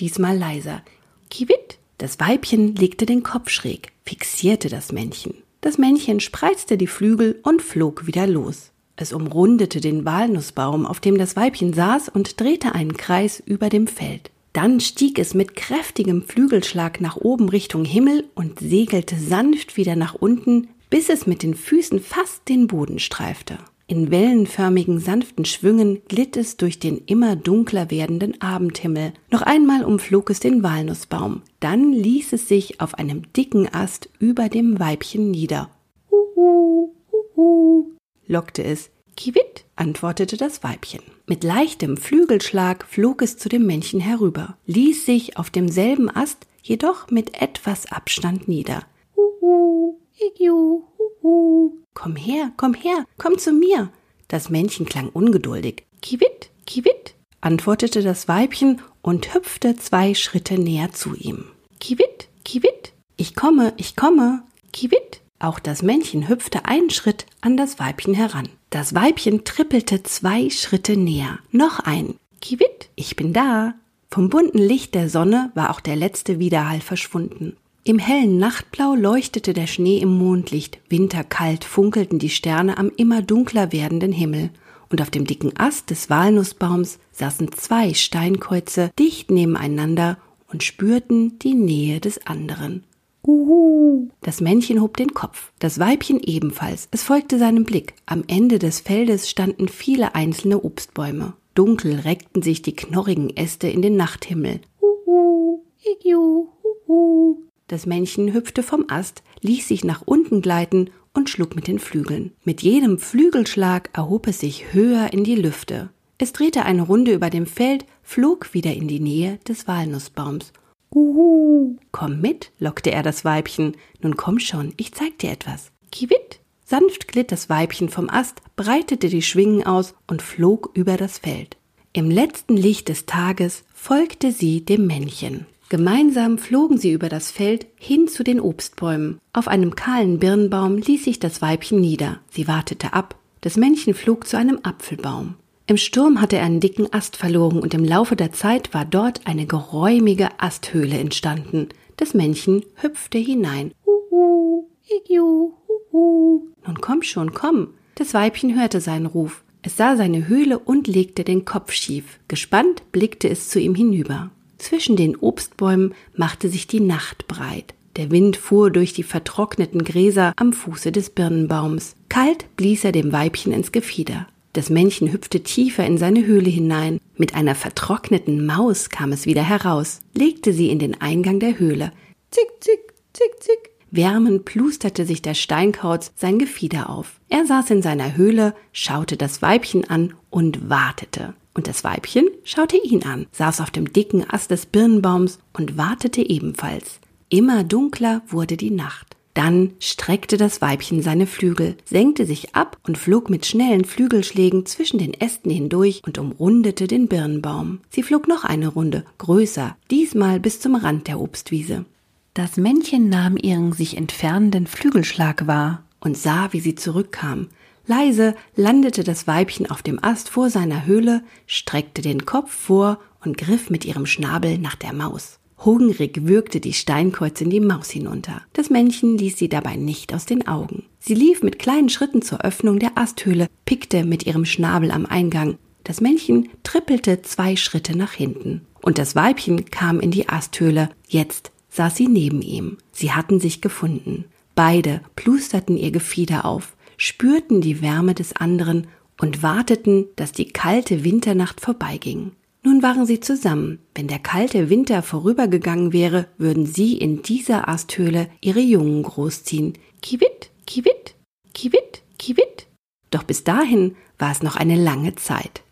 Diesmal 0.00 0.36
leiser. 0.36 0.82
Kiwit! 1.30 1.78
Das 1.98 2.20
Weibchen 2.20 2.74
legte 2.74 3.06
den 3.06 3.22
Kopf 3.22 3.48
schräg, 3.48 3.92
fixierte 4.04 4.68
das 4.68 4.92
Männchen. 4.92 5.34
Das 5.62 5.78
Männchen 5.78 6.20
spreizte 6.20 6.76
die 6.76 6.86
Flügel 6.86 7.40
und 7.42 7.62
flog 7.62 8.06
wieder 8.06 8.26
los. 8.26 8.70
Es 8.96 9.12
umrundete 9.12 9.80
den 9.80 10.06
Walnussbaum, 10.06 10.86
auf 10.86 11.00
dem 11.00 11.18
das 11.18 11.36
Weibchen 11.36 11.74
saß, 11.74 12.08
und 12.08 12.40
drehte 12.40 12.74
einen 12.74 12.96
Kreis 12.96 13.42
über 13.44 13.68
dem 13.68 13.86
Feld. 13.86 14.30
Dann 14.54 14.80
stieg 14.80 15.18
es 15.18 15.34
mit 15.34 15.54
kräftigem 15.54 16.22
Flügelschlag 16.22 17.02
nach 17.02 17.16
oben 17.16 17.50
Richtung 17.50 17.84
Himmel 17.84 18.24
und 18.34 18.58
segelte 18.58 19.16
sanft 19.16 19.76
wieder 19.76 19.96
nach 19.96 20.14
unten, 20.14 20.68
bis 20.88 21.10
es 21.10 21.26
mit 21.26 21.42
den 21.42 21.54
Füßen 21.54 22.00
fast 22.00 22.48
den 22.48 22.66
Boden 22.66 22.98
streifte. 22.98 23.58
In 23.86 24.10
wellenförmigen 24.10 24.98
sanften 24.98 25.44
Schwüngen 25.44 26.00
glitt 26.08 26.38
es 26.38 26.56
durch 26.56 26.80
den 26.80 27.02
immer 27.04 27.36
dunkler 27.36 27.90
werdenden 27.90 28.40
Abendhimmel. 28.40 29.12
Noch 29.30 29.42
einmal 29.42 29.84
umflog 29.84 30.30
es 30.30 30.40
den 30.40 30.62
Walnussbaum. 30.62 31.42
Dann 31.60 31.92
ließ 31.92 32.32
es 32.32 32.48
sich 32.48 32.80
auf 32.80 32.94
einem 32.94 33.30
dicken 33.34 33.72
Ast 33.72 34.08
über 34.18 34.48
dem 34.48 34.80
Weibchen 34.80 35.30
nieder. 35.30 35.68
Huhu, 36.10 36.94
huhu, 37.12 37.95
lockte 38.26 38.64
es. 38.64 38.90
Kiwit, 39.16 39.64
antwortete 39.76 40.36
das 40.36 40.62
Weibchen. 40.62 41.02
Mit 41.26 41.42
leichtem 41.42 41.96
Flügelschlag 41.96 42.84
flog 42.84 43.22
es 43.22 43.38
zu 43.38 43.48
dem 43.48 43.66
Männchen 43.66 44.00
herüber, 44.00 44.56
ließ 44.66 45.06
sich 45.06 45.38
auf 45.38 45.50
demselben 45.50 46.10
Ast 46.14 46.46
jedoch 46.62 47.10
mit 47.10 47.40
etwas 47.40 47.90
Abstand 47.90 48.46
nieder. 48.48 48.84
Huhu, 49.16 49.98
igiu, 50.18 50.84
huhu. 50.98 51.78
Komm 51.94 52.16
her, 52.16 52.52
komm 52.56 52.74
her, 52.74 53.06
komm 53.16 53.38
zu 53.38 53.52
mir. 53.52 53.90
Das 54.28 54.50
Männchen 54.50 54.86
klang 54.86 55.08
ungeduldig. 55.08 55.84
Kiwit, 56.02 56.50
Kiwit, 56.66 57.14
antwortete 57.40 58.02
das 58.02 58.28
Weibchen 58.28 58.82
und 59.02 59.34
hüpfte 59.34 59.76
zwei 59.76 60.14
Schritte 60.14 60.58
näher 60.58 60.92
zu 60.92 61.14
ihm. 61.14 61.46
Kiwit, 61.80 62.28
Kiwit, 62.44 62.92
ich 63.16 63.34
komme, 63.34 63.72
ich 63.76 63.96
komme, 63.96 64.42
Kiwit. 64.72 65.20
Auch 65.38 65.58
das 65.58 65.82
Männchen 65.82 66.28
hüpfte 66.28 66.64
einen 66.64 66.90
Schritt 66.90 67.26
an 67.40 67.56
das 67.56 67.78
Weibchen 67.78 68.14
heran. 68.14 68.48
Das 68.70 68.94
Weibchen 68.94 69.44
trippelte 69.44 70.02
zwei 70.02 70.50
Schritte 70.50 70.96
näher. 70.96 71.38
Noch 71.52 71.80
ein. 71.80 72.14
Kiwit, 72.40 72.88
ich 72.94 73.16
bin 73.16 73.32
da. 73.32 73.74
Vom 74.10 74.30
bunten 74.30 74.58
Licht 74.58 74.94
der 74.94 75.08
Sonne 75.08 75.50
war 75.54 75.70
auch 75.70 75.80
der 75.80 75.96
letzte 75.96 76.38
Widerhall 76.38 76.80
verschwunden. 76.80 77.56
Im 77.84 77.98
hellen 77.98 78.38
Nachtblau 78.38 78.94
leuchtete 78.94 79.52
der 79.52 79.66
Schnee 79.66 79.98
im 79.98 80.16
Mondlicht, 80.16 80.78
winterkalt 80.88 81.64
funkelten 81.64 82.18
die 82.18 82.30
Sterne 82.30 82.78
am 82.78 82.90
immer 82.96 83.22
dunkler 83.22 83.72
werdenden 83.72 84.12
Himmel, 84.12 84.50
und 84.90 85.02
auf 85.02 85.10
dem 85.10 85.24
dicken 85.24 85.56
Ast 85.56 85.90
des 85.90 86.10
Walnussbaums 86.10 86.98
saßen 87.12 87.52
zwei 87.52 87.94
Steinkreuze 87.94 88.90
dicht 88.98 89.30
nebeneinander 89.30 90.18
und 90.52 90.62
spürten 90.62 91.38
die 91.40 91.54
Nähe 91.54 92.00
des 92.00 92.26
anderen. 92.26 92.84
Uhu. 93.26 94.08
Das 94.20 94.40
Männchen 94.40 94.80
hob 94.80 94.96
den 94.96 95.12
Kopf, 95.12 95.50
das 95.58 95.80
Weibchen 95.80 96.20
ebenfalls. 96.20 96.88
Es 96.92 97.02
folgte 97.02 97.38
seinem 97.38 97.64
Blick. 97.64 97.94
Am 98.06 98.22
Ende 98.28 98.60
des 98.60 98.80
Feldes 98.80 99.28
standen 99.28 99.66
viele 99.68 100.14
einzelne 100.14 100.62
Obstbäume. 100.62 101.34
Dunkel 101.54 102.00
reckten 102.00 102.42
sich 102.42 102.62
die 102.62 102.76
knorrigen 102.76 103.30
Äste 103.30 103.68
in 103.68 103.82
den 103.82 103.96
Nachthimmel. 103.96 104.60
Uhu, 104.80 105.60
igiu, 105.82 106.48
uhu. 106.88 107.38
Das 107.66 107.86
Männchen 107.86 108.32
hüpfte 108.32 108.62
vom 108.62 108.84
Ast, 108.88 109.24
ließ 109.40 109.66
sich 109.66 109.82
nach 109.82 110.02
unten 110.04 110.40
gleiten 110.40 110.90
und 111.12 111.28
schlug 111.28 111.56
mit 111.56 111.66
den 111.66 111.80
Flügeln. 111.80 112.32
Mit 112.44 112.62
jedem 112.62 112.98
Flügelschlag 112.98 113.90
erhob 113.92 114.28
es 114.28 114.38
sich 114.38 114.72
höher 114.72 115.12
in 115.12 115.24
die 115.24 115.34
Lüfte. 115.34 115.90
Es 116.18 116.32
drehte 116.32 116.64
eine 116.64 116.82
Runde 116.82 117.12
über 117.12 117.28
dem 117.28 117.46
Feld, 117.46 117.86
flog 118.02 118.54
wieder 118.54 118.72
in 118.72 118.86
die 118.86 119.00
Nähe 119.00 119.38
des 119.48 119.66
Walnussbaums 119.66 120.52
Uhu. 120.94 121.76
Komm 121.92 122.20
mit, 122.20 122.52
lockte 122.58 122.90
er 122.92 123.02
das 123.02 123.24
Weibchen. 123.24 123.76
Nun 124.00 124.16
komm 124.16 124.38
schon, 124.38 124.72
ich 124.76 124.92
zeig 124.92 125.18
dir 125.18 125.30
etwas. 125.30 125.70
Kiwit. 125.92 126.40
Sanft 126.64 127.06
glitt 127.06 127.30
das 127.30 127.48
Weibchen 127.48 127.88
vom 127.88 128.10
Ast, 128.10 128.42
breitete 128.56 129.08
die 129.08 129.22
Schwingen 129.22 129.64
aus 129.64 129.94
und 130.08 130.20
flog 130.20 130.70
über 130.74 130.96
das 130.96 131.18
Feld. 131.18 131.56
Im 131.92 132.10
letzten 132.10 132.56
Licht 132.56 132.88
des 132.88 133.06
Tages 133.06 133.64
folgte 133.72 134.32
sie 134.32 134.64
dem 134.64 134.86
Männchen. 134.86 135.46
Gemeinsam 135.68 136.38
flogen 136.38 136.78
sie 136.78 136.92
über 136.92 137.08
das 137.08 137.30
Feld 137.30 137.66
hin 137.76 138.06
zu 138.06 138.22
den 138.22 138.40
Obstbäumen. 138.40 139.20
Auf 139.32 139.48
einem 139.48 139.74
kahlen 139.74 140.18
Birnbaum 140.18 140.76
ließ 140.76 141.04
sich 141.04 141.18
das 141.18 141.40
Weibchen 141.42 141.80
nieder. 141.80 142.20
Sie 142.30 142.46
wartete 142.46 142.92
ab. 142.92 143.16
Das 143.40 143.56
Männchen 143.56 143.94
flog 143.94 144.26
zu 144.26 144.36
einem 144.36 144.60
Apfelbaum. 144.62 145.34
Im 145.68 145.76
Sturm 145.76 146.20
hatte 146.20 146.36
er 146.36 146.44
einen 146.44 146.60
dicken 146.60 146.92
Ast 146.92 147.16
verloren 147.16 147.58
und 147.58 147.74
im 147.74 147.84
Laufe 147.84 148.14
der 148.14 148.32
Zeit 148.32 148.72
war 148.72 148.84
dort 148.84 149.26
eine 149.26 149.46
geräumige 149.46 150.40
Asthöhle 150.40 150.96
entstanden. 150.96 151.70
Das 151.96 152.14
Männchen 152.14 152.64
hüpfte 152.76 153.18
hinein. 153.18 153.72
Huhu, 153.84 154.68
igiu, 154.88 155.54
huhu. 155.66 156.42
Nun 156.64 156.80
komm 156.80 157.02
schon, 157.02 157.34
komm. 157.34 157.74
Das 157.96 158.14
Weibchen 158.14 158.56
hörte 158.56 158.80
seinen 158.80 159.06
Ruf. 159.06 159.42
Es 159.62 159.76
sah 159.76 159.96
seine 159.96 160.28
Höhle 160.28 160.60
und 160.60 160.86
legte 160.86 161.24
den 161.24 161.44
Kopf 161.44 161.72
schief. 161.72 162.20
Gespannt 162.28 162.84
blickte 162.92 163.28
es 163.28 163.48
zu 163.48 163.58
ihm 163.58 163.74
hinüber. 163.74 164.30
Zwischen 164.58 164.94
den 164.94 165.16
Obstbäumen 165.16 165.94
machte 166.14 166.48
sich 166.48 166.68
die 166.68 166.80
Nacht 166.80 167.26
breit. 167.26 167.74
Der 167.96 168.12
Wind 168.12 168.36
fuhr 168.36 168.70
durch 168.70 168.92
die 168.92 169.02
vertrockneten 169.02 169.82
Gräser 169.82 170.32
am 170.36 170.52
Fuße 170.52 170.92
des 170.92 171.10
Birnenbaums. 171.10 171.96
Kalt 172.08 172.44
blies 172.56 172.84
er 172.84 172.92
dem 172.92 173.10
Weibchen 173.10 173.52
ins 173.52 173.72
Gefieder. 173.72 174.28
Das 174.56 174.70
Männchen 174.70 175.12
hüpfte 175.12 175.42
tiefer 175.42 175.84
in 175.84 175.98
seine 175.98 176.24
Höhle 176.24 176.48
hinein. 176.48 176.98
Mit 177.18 177.34
einer 177.34 177.54
vertrockneten 177.54 178.46
Maus 178.46 178.88
kam 178.88 179.12
es 179.12 179.26
wieder 179.26 179.42
heraus, 179.42 180.00
legte 180.14 180.54
sie 180.54 180.70
in 180.70 180.78
den 180.78 180.98
Eingang 180.98 181.40
der 181.40 181.58
Höhle. 181.58 181.92
Zick, 182.30 182.48
zick, 182.60 182.94
zick, 183.12 183.32
zick. 183.38 183.70
Wärmend 183.90 184.46
plusterte 184.46 185.04
sich 185.04 185.20
der 185.20 185.34
Steinkauz 185.34 186.10
sein 186.16 186.38
Gefieder 186.38 186.88
auf. 186.88 187.20
Er 187.28 187.44
saß 187.44 187.68
in 187.68 187.82
seiner 187.82 188.16
Höhle, 188.16 188.54
schaute 188.72 189.18
das 189.18 189.42
Weibchen 189.42 189.84
an 189.90 190.14
und 190.30 190.70
wartete. 190.70 191.34
Und 191.52 191.68
das 191.68 191.84
Weibchen 191.84 192.26
schaute 192.42 192.78
ihn 192.78 193.02
an, 193.02 193.26
saß 193.32 193.60
auf 193.60 193.70
dem 193.70 193.92
dicken 193.92 194.24
Ast 194.26 194.50
des 194.50 194.64
Birnbaums 194.64 195.38
und 195.52 195.76
wartete 195.76 196.22
ebenfalls. 196.22 197.00
Immer 197.28 197.62
dunkler 197.62 198.22
wurde 198.26 198.56
die 198.56 198.70
Nacht. 198.70 199.05
Dann 199.36 199.72
streckte 199.80 200.38
das 200.38 200.62
Weibchen 200.62 201.02
seine 201.02 201.26
Flügel, 201.26 201.76
senkte 201.84 202.24
sich 202.24 202.54
ab 202.54 202.78
und 202.84 202.96
flog 202.96 203.28
mit 203.28 203.44
schnellen 203.44 203.84
Flügelschlägen 203.84 204.64
zwischen 204.64 204.96
den 204.96 205.12
Ästen 205.12 205.50
hindurch 205.50 206.00
und 206.06 206.16
umrundete 206.16 206.86
den 206.86 207.06
Birnbaum. 207.06 207.80
Sie 207.90 208.02
flog 208.02 208.28
noch 208.28 208.44
eine 208.44 208.68
Runde, 208.68 209.04
größer, 209.18 209.76
diesmal 209.90 210.40
bis 210.40 210.58
zum 210.60 210.74
Rand 210.74 211.06
der 211.06 211.20
Obstwiese. 211.20 211.84
Das 212.32 212.56
Männchen 212.56 213.10
nahm 213.10 213.36
ihren 213.36 213.74
sich 213.74 213.98
entfernenden 213.98 214.66
Flügelschlag 214.66 215.46
wahr 215.46 215.82
und 216.00 216.16
sah, 216.16 216.54
wie 216.54 216.60
sie 216.60 216.74
zurückkam. 216.74 217.48
Leise 217.86 218.36
landete 218.54 219.04
das 219.04 219.26
Weibchen 219.26 219.70
auf 219.70 219.82
dem 219.82 220.02
Ast 220.02 220.30
vor 220.30 220.48
seiner 220.48 220.86
Höhle, 220.86 221.22
streckte 221.46 222.00
den 222.00 222.24
Kopf 222.24 222.50
vor 222.50 223.00
und 223.22 223.36
griff 223.36 223.68
mit 223.68 223.84
ihrem 223.84 224.06
Schnabel 224.06 224.56
nach 224.56 224.76
der 224.76 224.94
Maus. 224.94 225.40
Hungrig 225.64 226.26
würgte 226.26 226.60
die 226.60 226.72
Steinkreuze 226.72 227.44
in 227.44 227.50
die 227.50 227.60
Maus 227.60 227.90
hinunter. 227.90 228.42
Das 228.52 228.70
Männchen 228.70 229.16
ließ 229.16 229.38
sie 229.38 229.48
dabei 229.48 229.76
nicht 229.76 230.12
aus 230.14 230.26
den 230.26 230.46
Augen. 230.46 230.84
Sie 230.98 231.14
lief 231.14 231.42
mit 231.42 231.58
kleinen 231.58 231.88
Schritten 231.88 232.22
zur 232.22 232.42
Öffnung 232.44 232.78
der 232.78 232.96
Asthöhle, 232.98 233.48
pickte 233.64 234.04
mit 234.04 234.26
ihrem 234.26 234.44
Schnabel 234.44 234.90
am 234.90 235.06
Eingang. 235.06 235.58
Das 235.84 236.00
Männchen 236.00 236.48
trippelte 236.62 237.22
zwei 237.22 237.56
Schritte 237.56 237.96
nach 237.96 238.12
hinten. 238.12 238.62
Und 238.82 238.98
das 238.98 239.16
Weibchen 239.16 239.64
kam 239.66 240.00
in 240.00 240.10
die 240.10 240.28
Asthöhle. 240.28 240.90
Jetzt 241.08 241.52
saß 241.70 241.96
sie 241.96 242.08
neben 242.08 242.42
ihm. 242.42 242.78
Sie 242.92 243.12
hatten 243.12 243.40
sich 243.40 243.60
gefunden. 243.60 244.24
Beide 244.54 245.00
plusterten 245.16 245.76
ihr 245.76 245.90
Gefieder 245.90 246.44
auf, 246.44 246.76
spürten 246.96 247.60
die 247.60 247.82
Wärme 247.82 248.14
des 248.14 248.34
anderen 248.34 248.86
und 249.20 249.42
warteten, 249.42 250.06
dass 250.16 250.32
die 250.32 250.48
kalte 250.48 251.04
Winternacht 251.04 251.60
vorbeiging. 251.60 252.32
Nun 252.66 252.82
waren 252.82 253.06
sie 253.06 253.20
zusammen. 253.20 253.78
Wenn 253.94 254.08
der 254.08 254.18
kalte 254.18 254.68
Winter 254.70 255.00
vorübergegangen 255.00 255.92
wäre, 255.92 256.26
würden 256.36 256.66
sie 256.66 256.98
in 256.98 257.22
dieser 257.22 257.68
Asthöhle 257.68 258.28
ihre 258.40 258.58
Jungen 258.58 259.04
großziehen. 259.04 259.74
Kiwit, 260.02 260.50
kiwit, 260.66 261.14
kiwit, 261.54 262.02
kiwit. 262.18 262.66
Doch 263.12 263.22
bis 263.22 263.44
dahin 263.44 263.94
war 264.18 264.32
es 264.32 264.42
noch 264.42 264.56
eine 264.56 264.74
lange 264.74 265.14
Zeit. 265.14 265.62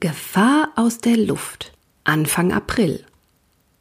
Gefahr 0.00 0.72
aus 0.74 0.98
der 0.98 1.16
Luft. 1.16 1.74
Anfang 2.02 2.52
April. 2.52 3.04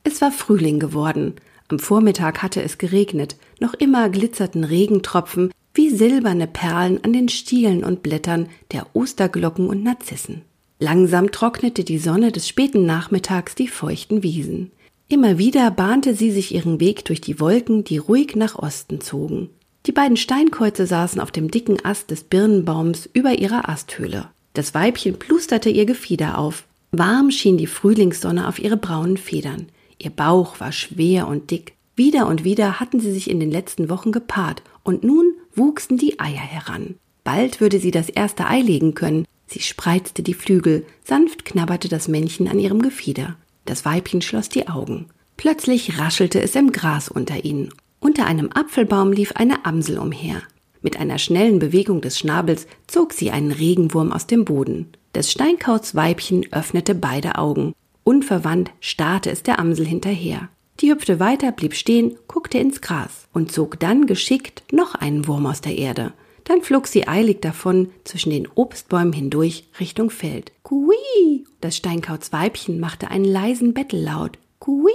Es 0.03 0.21
war 0.21 0.31
Frühling 0.31 0.79
geworden. 0.79 1.33
Am 1.67 1.79
Vormittag 1.79 2.43
hatte 2.43 2.61
es 2.61 2.77
geregnet. 2.77 3.37
Noch 3.59 3.73
immer 3.73 4.07
glitzerten 4.09 4.63
Regentropfen 4.63 5.51
wie 5.73 5.89
silberne 5.89 6.45
Perlen 6.45 7.03
an 7.03 7.11
den 7.11 7.27
Stielen 7.27 7.83
und 7.83 8.03
Blättern 8.03 8.49
der 8.71 8.85
Osterglocken 8.95 9.67
und 9.67 9.81
Narzissen. 9.81 10.43
Langsam 10.81 11.31
trocknete 11.31 11.83
die 11.83 11.99
Sonne 11.99 12.31
des 12.31 12.47
späten 12.47 12.87
Nachmittags 12.87 13.53
die 13.53 13.67
feuchten 13.67 14.23
Wiesen. 14.23 14.71
Immer 15.09 15.37
wieder 15.37 15.69
bahnte 15.69 16.15
sie 16.15 16.31
sich 16.31 16.55
ihren 16.55 16.79
Weg 16.79 17.05
durch 17.05 17.21
die 17.21 17.39
Wolken, 17.39 17.83
die 17.83 17.99
ruhig 17.99 18.35
nach 18.35 18.55
Osten 18.57 18.99
zogen. 18.99 19.51
Die 19.85 19.91
beiden 19.91 20.17
Steinkreuze 20.17 20.87
saßen 20.87 21.21
auf 21.21 21.29
dem 21.29 21.51
dicken 21.51 21.85
Ast 21.85 22.09
des 22.09 22.23
Birnenbaums 22.23 23.07
über 23.13 23.37
ihrer 23.37 23.69
Asthöhle. 23.69 24.29
Das 24.53 24.73
Weibchen 24.73 25.19
plusterte 25.19 25.69
ihr 25.69 25.85
Gefieder 25.85 26.39
auf. 26.39 26.63
Warm 26.91 27.29
schien 27.29 27.59
die 27.59 27.67
Frühlingssonne 27.67 28.47
auf 28.47 28.57
ihre 28.57 28.77
braunen 28.77 29.17
Federn. 29.17 29.67
Ihr 29.99 30.09
Bauch 30.09 30.59
war 30.59 30.71
schwer 30.71 31.27
und 31.27 31.51
dick. 31.51 31.75
Wieder 31.95 32.25
und 32.25 32.43
wieder 32.43 32.79
hatten 32.79 32.99
sie 32.99 33.11
sich 33.11 33.29
in 33.29 33.39
den 33.39 33.51
letzten 33.51 33.87
Wochen 33.87 34.11
gepaart, 34.11 34.63
und 34.81 35.03
nun 35.03 35.35
wuchsen 35.53 35.99
die 35.99 36.19
Eier 36.19 36.41
heran. 36.41 36.95
Bald 37.23 37.61
würde 37.61 37.79
sie 37.79 37.91
das 37.91 38.09
erste 38.09 38.47
Ei 38.47 38.61
legen 38.61 38.95
können, 38.95 39.25
Sie 39.51 39.59
spreizte 39.59 40.23
die 40.23 40.33
Flügel, 40.33 40.85
sanft 41.03 41.43
knabberte 41.43 41.89
das 41.89 42.07
Männchen 42.07 42.47
an 42.47 42.57
ihrem 42.57 42.81
Gefieder. 42.81 43.35
Das 43.65 43.83
Weibchen 43.83 44.21
schloss 44.21 44.47
die 44.47 44.69
Augen. 44.69 45.07
Plötzlich 45.35 45.99
raschelte 45.99 46.41
es 46.41 46.55
im 46.55 46.71
Gras 46.71 47.09
unter 47.09 47.43
ihnen. 47.43 47.73
Unter 47.99 48.25
einem 48.25 48.49
Apfelbaum 48.53 49.11
lief 49.11 49.33
eine 49.33 49.65
Amsel 49.65 49.97
umher. 49.97 50.41
Mit 50.81 50.97
einer 50.97 51.19
schnellen 51.19 51.59
Bewegung 51.59 51.99
des 51.99 52.17
Schnabels 52.17 52.65
zog 52.87 53.11
sie 53.11 53.29
einen 53.29 53.51
Regenwurm 53.51 54.13
aus 54.13 54.25
dem 54.25 54.45
Boden. 54.45 54.87
Das 55.11 55.29
Steinkautsweibchen 55.29 56.47
öffnete 56.53 56.95
beide 56.95 57.37
Augen. 57.37 57.73
Unverwandt 58.05 58.71
starrte 58.79 59.31
es 59.31 59.43
der 59.43 59.59
Amsel 59.59 59.85
hinterher. 59.85 60.47
Die 60.79 60.91
hüpfte 60.91 61.19
weiter, 61.19 61.51
blieb 61.51 61.75
stehen, 61.75 62.17
guckte 62.27 62.57
ins 62.57 62.79
Gras 62.79 63.27
und 63.33 63.51
zog 63.51 63.77
dann 63.81 64.05
geschickt 64.05 64.63
noch 64.71 64.95
einen 64.95 65.27
Wurm 65.27 65.45
aus 65.45 65.59
der 65.59 65.77
Erde. 65.77 66.13
Dann 66.51 66.63
flog 66.63 66.85
sie 66.85 67.07
eilig 67.07 67.39
davon 67.39 67.91
zwischen 68.03 68.29
den 68.29 68.45
Obstbäumen 68.55 69.13
hindurch 69.13 69.63
Richtung 69.79 70.09
Feld. 70.09 70.51
Kui! 70.63 71.45
Das 71.61 71.77
Steinkautsweibchen 71.77 72.77
machte 72.77 73.09
einen 73.09 73.23
leisen 73.23 73.73
Bettellaut. 73.73 74.37
Kui! 74.59 74.91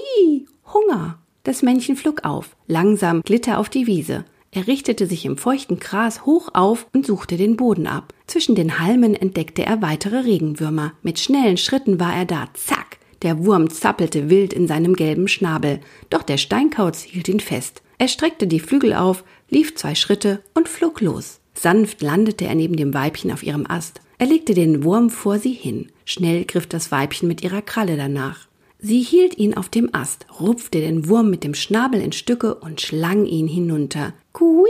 Hunger! 0.67 1.19
Das 1.45 1.63
Männchen 1.63 1.97
flog 1.97 2.27
auf. 2.27 2.55
Langsam 2.67 3.23
glitt 3.23 3.49
er 3.49 3.59
auf 3.59 3.71
die 3.71 3.87
Wiese. 3.87 4.27
Er 4.51 4.67
richtete 4.67 5.07
sich 5.07 5.25
im 5.25 5.39
feuchten 5.39 5.79
Gras 5.79 6.27
hoch 6.27 6.51
auf 6.53 6.89
und 6.93 7.07
suchte 7.07 7.39
den 7.39 7.57
Boden 7.57 7.87
ab. 7.87 8.13
Zwischen 8.27 8.55
den 8.55 8.79
Halmen 8.79 9.15
entdeckte 9.15 9.65
er 9.65 9.81
weitere 9.81 10.19
Regenwürmer. 10.19 10.93
Mit 11.01 11.19
schnellen 11.21 11.57
Schritten 11.57 11.99
war 11.99 12.15
er 12.15 12.27
da. 12.27 12.49
Zack! 12.53 12.99
Der 13.23 13.47
Wurm 13.47 13.71
zappelte 13.71 14.29
wild 14.29 14.53
in 14.53 14.69
seinem 14.69 14.95
gelben 14.95 15.27
Schnabel. 15.27 15.81
Doch 16.11 16.23
der 16.23 16.37
Steinkauz 16.37 17.01
hielt 17.01 17.29
ihn 17.29 17.41
fest. 17.41 17.81
Er 17.97 18.09
streckte 18.09 18.47
die 18.47 18.61
Flügel 18.61 18.93
auf, 18.93 19.25
lief 19.49 19.75
zwei 19.75 19.95
Schritte 19.95 20.43
und 20.53 20.69
flog 20.69 21.01
los. 21.01 21.41
Sanft 21.59 22.03
landete 22.03 22.45
er 22.47 22.55
neben 22.55 22.77
dem 22.77 22.95
Weibchen 22.95 23.33
auf 23.33 23.43
ihrem 23.43 23.67
Ast. 23.69 24.01
Er 24.19 24.27
legte 24.27 24.55
den 24.55 24.85
Wurm 24.85 25.11
vor 25.11 25.39
sie 25.39 25.53
hin. 25.53 25.89
Schnell 26.05 26.45
griff 26.45 26.67
das 26.67 26.93
Weibchen 26.93 27.29
mit 27.29 27.43
ihrer 27.43 27.63
Kralle 27.63 27.97
danach. 27.97 28.47
Sie 28.79 29.01
hielt 29.01 29.39
ihn 29.39 29.55
auf 29.57 29.69
dem 29.69 29.89
Ast, 29.93 30.27
rupfte 30.39 30.81
den 30.81 31.09
Wurm 31.09 31.31
mit 31.31 31.45
dem 31.45 31.55
Schnabel 31.55 32.01
in 32.01 32.13
Stücke 32.13 32.55
und 32.55 32.81
schlang 32.81 33.25
ihn 33.25 33.49
hinunter. 33.49 34.13
Kui! 34.33 34.69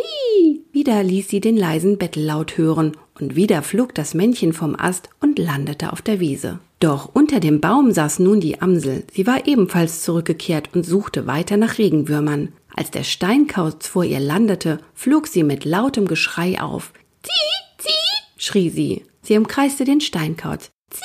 Wieder 0.73 1.03
ließ 1.03 1.29
sie 1.29 1.41
den 1.41 1.57
leisen 1.57 1.99
Bettellaut 1.99 2.57
hören, 2.57 2.93
und 3.19 3.35
wieder 3.35 3.63
flog 3.63 3.95
das 3.95 4.15
Männchen 4.15 4.53
vom 4.53 4.77
Ast 4.79 5.11
und 5.21 5.39
landete 5.39 5.93
auf 5.93 6.03
der 6.03 6.21
Wiese. 6.21 6.61
Doch 6.81 7.11
unter 7.15 7.41
dem 7.41 7.61
Baum 7.61 7.93
saß 7.93 8.19
nun 8.19 8.41
die 8.41 8.61
Amsel. 8.61 9.05
Sie 9.11 9.27
war 9.27 9.47
ebenfalls 9.47 10.03
zurückgekehrt 10.03 10.71
und 10.75 10.85
suchte 10.85 11.27
weiter 11.27 11.57
nach 11.57 11.79
Regenwürmern. 11.79 12.53
Als 12.77 12.91
der 12.91 13.05
Steinkauz 13.05 13.87
vor 13.87 14.05
ihr 14.05 14.21
landete, 14.21 14.79
flog 14.95 15.27
sie 15.27 15.43
mit 15.43 15.65
lautem 15.65 16.07
Geschrei 16.07 16.61
auf. 16.61 16.93
Zieh, 17.23 17.79
zieh, 17.79 18.37
schrie 18.37 18.69
sie. 18.69 19.05
Sie 19.23 19.39
umkreiste 19.39 19.85
den 19.85 20.03
Steinkauz. 20.03 20.71
Zieh! 20.91 21.01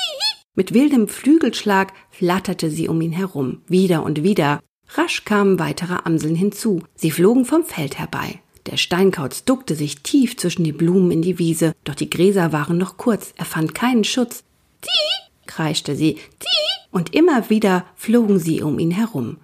Mit 0.53 0.73
wildem 0.73 1.07
Flügelschlag 1.07 1.93
flatterte 2.09 2.69
sie 2.69 2.89
um 2.89 2.99
ihn 2.99 3.13
herum, 3.13 3.61
wieder 3.67 4.03
und 4.03 4.21
wieder. 4.21 4.59
Rasch 4.89 5.23
kamen 5.23 5.59
weitere 5.59 5.99
Amseln 6.03 6.35
hinzu. 6.35 6.83
Sie 6.95 7.09
flogen 7.09 7.45
vom 7.45 7.63
Feld 7.63 7.97
herbei. 7.97 8.41
Der 8.65 8.75
Steinkauz 8.75 9.45
duckte 9.45 9.73
sich 9.73 10.01
tief 10.01 10.35
zwischen 10.35 10.65
die 10.65 10.73
Blumen 10.73 11.09
in 11.09 11.21
die 11.21 11.39
Wiese, 11.39 11.73
doch 11.85 11.95
die 11.95 12.09
Gräser 12.09 12.51
waren 12.51 12.77
noch 12.77 12.97
kurz, 12.97 13.33
er 13.37 13.45
fand 13.45 13.73
keinen 13.73 14.03
Schutz. 14.03 14.43
Zieh! 14.81 15.47
kreischte 15.47 15.95
sie. 15.95 16.15
Zieh! 16.39 16.47
Und 16.91 17.15
immer 17.15 17.49
wieder 17.49 17.85
flogen 17.95 18.39
sie 18.39 18.61
um 18.61 18.77
ihn 18.77 18.91
herum. 18.91 19.37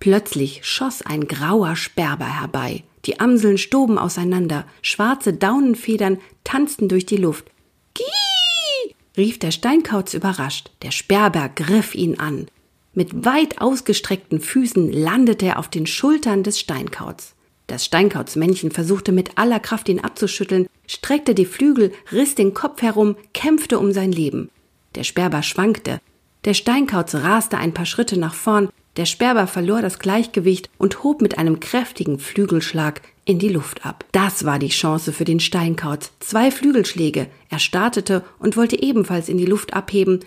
Plötzlich 0.00 0.60
schoss 0.64 1.02
ein 1.02 1.28
grauer 1.28 1.76
Sperber 1.76 2.40
herbei. 2.40 2.84
Die 3.04 3.20
Amseln 3.20 3.58
stoben 3.58 3.98
auseinander, 3.98 4.66
schwarze 4.82 5.34
Daunenfedern 5.34 6.18
tanzten 6.42 6.88
durch 6.88 7.06
die 7.06 7.16
Luft. 7.16 7.50
Gie! 7.94 8.94
rief 9.16 9.38
der 9.38 9.50
Steinkauz 9.50 10.14
überrascht. 10.14 10.70
Der 10.82 10.90
Sperber 10.90 11.50
griff 11.50 11.94
ihn 11.94 12.18
an. 12.18 12.46
Mit 12.94 13.24
weit 13.24 13.60
ausgestreckten 13.60 14.40
Füßen 14.40 14.90
landete 14.90 15.46
er 15.46 15.58
auf 15.58 15.68
den 15.68 15.86
Schultern 15.86 16.42
des 16.42 16.58
Steinkauz. 16.58 17.34
Das 17.66 17.84
Steinkautsmännchen 17.84 18.72
versuchte 18.72 19.12
mit 19.12 19.38
aller 19.38 19.60
Kraft 19.60 19.88
ihn 19.88 20.00
abzuschütteln, 20.00 20.66
streckte 20.88 21.34
die 21.34 21.44
Flügel, 21.44 21.92
riss 22.10 22.34
den 22.34 22.52
Kopf 22.52 22.82
herum, 22.82 23.16
kämpfte 23.32 23.78
um 23.78 23.92
sein 23.92 24.10
Leben. 24.10 24.50
Der 24.96 25.04
Sperber 25.04 25.42
schwankte. 25.42 26.00
Der 26.44 26.54
Steinkauz 26.54 27.14
raste 27.14 27.58
ein 27.58 27.72
paar 27.72 27.86
Schritte 27.86 28.18
nach 28.18 28.34
vorn, 28.34 28.70
der 28.96 29.06
Sperber 29.06 29.46
verlor 29.46 29.82
das 29.82 29.98
Gleichgewicht 29.98 30.70
und 30.78 31.02
hob 31.02 31.22
mit 31.22 31.38
einem 31.38 31.60
kräftigen 31.60 32.18
Flügelschlag 32.18 33.02
in 33.24 33.38
die 33.38 33.48
Luft 33.48 33.86
ab. 33.86 34.04
Das 34.12 34.44
war 34.44 34.58
die 34.58 34.68
Chance 34.68 35.12
für 35.12 35.24
den 35.24 35.40
Steinkauz. 35.40 36.12
Zwei 36.20 36.50
Flügelschläge. 36.50 37.28
Er 37.48 37.58
startete 37.58 38.24
und 38.38 38.56
wollte 38.56 38.82
ebenfalls 38.82 39.28
in 39.28 39.38
die 39.38 39.46
Luft 39.46 39.74
abheben, 39.74 40.20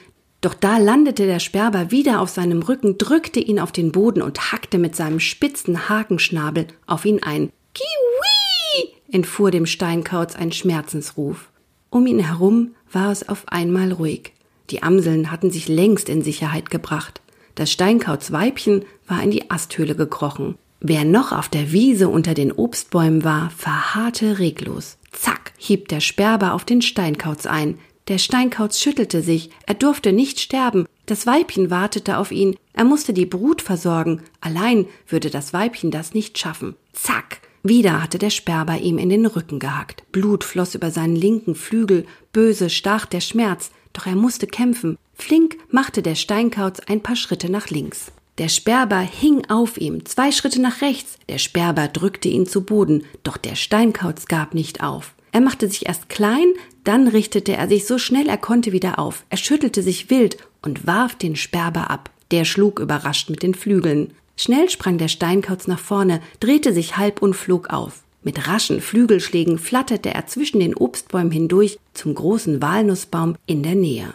doch 0.44 0.54
da 0.54 0.78
landete 0.78 1.26
der 1.26 1.40
Sperber 1.40 1.90
wieder 1.90 2.20
auf 2.20 2.28
seinem 2.30 2.64
Rücken, 2.64 2.98
drückte 2.98 3.40
ihn 3.40 3.62
auf 3.62 3.72
den 3.72 3.94
Boden 3.94 4.22
und 4.22 4.52
hackte 4.52 4.78
mit 4.78 4.94
seinem 4.94 5.22
spitzen 5.22 5.88
Hakenschnabel 5.88 6.68
auf 6.86 7.06
ihn 7.06 7.24
ein. 7.24 7.50
Kiwi! 7.74 8.94
entfuhr 9.10 9.52
dem 9.52 9.66
Steinkauz 9.66 10.36
ein 10.36 10.52
Schmerzensruf. 10.52 11.50
Um 11.90 12.08
ihn 12.08 12.20
herum 12.20 12.76
war 12.92 13.10
es 13.10 13.30
auf 13.30 13.48
einmal 13.48 13.94
ruhig. 13.94 14.34
Die 14.70 14.84
Amseln 14.84 15.32
hatten 15.32 15.50
sich 15.50 15.70
längst 15.70 16.10
in 16.10 16.22
Sicherheit 16.22 16.70
gebracht. 16.70 17.22
Das 17.56 17.72
Steinkautsweibchen 17.72 18.86
war 19.08 19.22
in 19.22 19.32
die 19.32 19.50
Asthöhle 19.52 19.96
gekrochen. 19.96 20.56
Wer 20.80 21.06
noch 21.06 21.32
auf 21.32 21.48
der 21.48 21.72
Wiese 21.72 22.10
unter 22.10 22.34
den 22.34 22.52
Obstbäumen 22.52 23.24
war, 23.24 23.50
verharrte 23.52 24.40
reglos. 24.40 24.98
Zack, 25.12 25.54
hieb 25.58 25.88
der 25.88 26.02
Sperber 26.02 26.54
auf 26.54 26.66
den 26.66 26.82
Steinkauz 26.82 27.46
ein. 27.46 27.80
Der 28.10 28.18
Steinkauz 28.18 28.80
schüttelte 28.80 29.22
sich, 29.22 29.50
er 29.66 29.76
durfte 29.76 30.12
nicht 30.12 30.42
sterben, 30.42 30.86
das 31.06 31.26
Weibchen 31.26 31.70
wartete 31.70 32.18
auf 32.18 32.32
ihn, 32.32 32.58
er 32.74 32.84
musste 32.84 33.14
die 33.14 33.26
Brut 33.26 33.62
versorgen, 33.62 34.22
allein 34.42 34.88
würde 35.08 35.30
das 35.30 35.54
Weibchen 35.54 35.90
das 35.90 36.14
nicht 36.14 36.38
schaffen. 36.38 36.76
Zack! 36.92 37.40
Wieder 37.66 38.04
hatte 38.04 38.18
der 38.18 38.30
Sperber 38.30 38.78
ihm 38.80 38.98
in 38.98 39.08
den 39.08 39.26
Rücken 39.26 39.58
gehackt. 39.58 40.04
Blut 40.12 40.44
floss 40.44 40.76
über 40.76 40.92
seinen 40.92 41.16
linken 41.16 41.56
Flügel, 41.56 42.06
böse 42.34 42.70
stach 42.70 43.06
der 43.06 43.22
Schmerz, 43.22 43.72
doch 43.94 44.06
er 44.06 44.16
musste 44.16 44.48
kämpfen. 44.48 44.98
Flink 45.16 45.58
machte 45.70 46.02
der 46.02 46.16
Steinkauz 46.16 46.80
ein 46.82 47.02
paar 47.02 47.16
Schritte 47.16 47.50
nach 47.50 47.70
links. 47.70 48.12
Der 48.40 48.50
Sperber 48.50 49.00
hing 49.00 49.46
auf 49.50 49.78
ihm, 49.78 50.06
zwei 50.06 50.32
Schritte 50.32 50.60
nach 50.60 50.82
rechts. 50.82 51.18
Der 51.30 51.38
Sperber 51.38 51.88
drückte 51.88 52.30
ihn 52.30 52.48
zu 52.48 52.64
Boden, 52.64 53.04
doch 53.24 53.38
der 53.38 53.56
Steinkauz 53.56 54.26
gab 54.26 54.56
nicht 54.56 54.84
auf. 54.84 55.14
Er 55.32 55.42
machte 55.42 55.68
sich 55.68 55.86
erst 55.86 56.10
klein, 56.10 56.48
dann 56.84 57.08
richtete 57.08 57.54
er 57.54 57.68
sich 57.68 57.86
so 57.86 57.98
schnell 57.98 58.28
er 58.28 58.38
konnte 58.38 58.72
wieder 58.72 59.00
auf. 59.00 59.24
Er 59.30 59.38
schüttelte 59.38 59.84
sich 59.84 60.10
wild 60.10 60.38
und 60.62 60.88
warf 60.88 61.16
den 61.16 61.36
Sperber 61.36 61.92
ab. 61.92 62.10
Der 62.32 62.46
schlug 62.46 62.80
überrascht 62.80 63.30
mit 63.30 63.44
den 63.44 63.54
Flügeln. 63.54 64.14
Schnell 64.36 64.70
sprang 64.70 64.98
der 64.98 65.08
Steinkauz 65.08 65.68
nach 65.68 65.80
vorne, 65.80 66.22
drehte 66.40 66.74
sich 66.74 66.98
halb 66.98 67.22
und 67.22 67.36
flog 67.36 67.70
auf. 67.70 68.03
Mit 68.24 68.48
raschen 68.48 68.80
Flügelschlägen 68.80 69.58
flatterte 69.58 70.14
er 70.14 70.28
zwischen 70.28 70.60
den 70.60 70.76
Obstbäumen 70.76 71.32
hindurch 71.32 71.78
zum 71.94 72.16
großen 72.16 72.62
Walnussbaum 72.62 73.36
in 73.46 73.64
der 73.64 73.76
Nähe. 73.76 74.14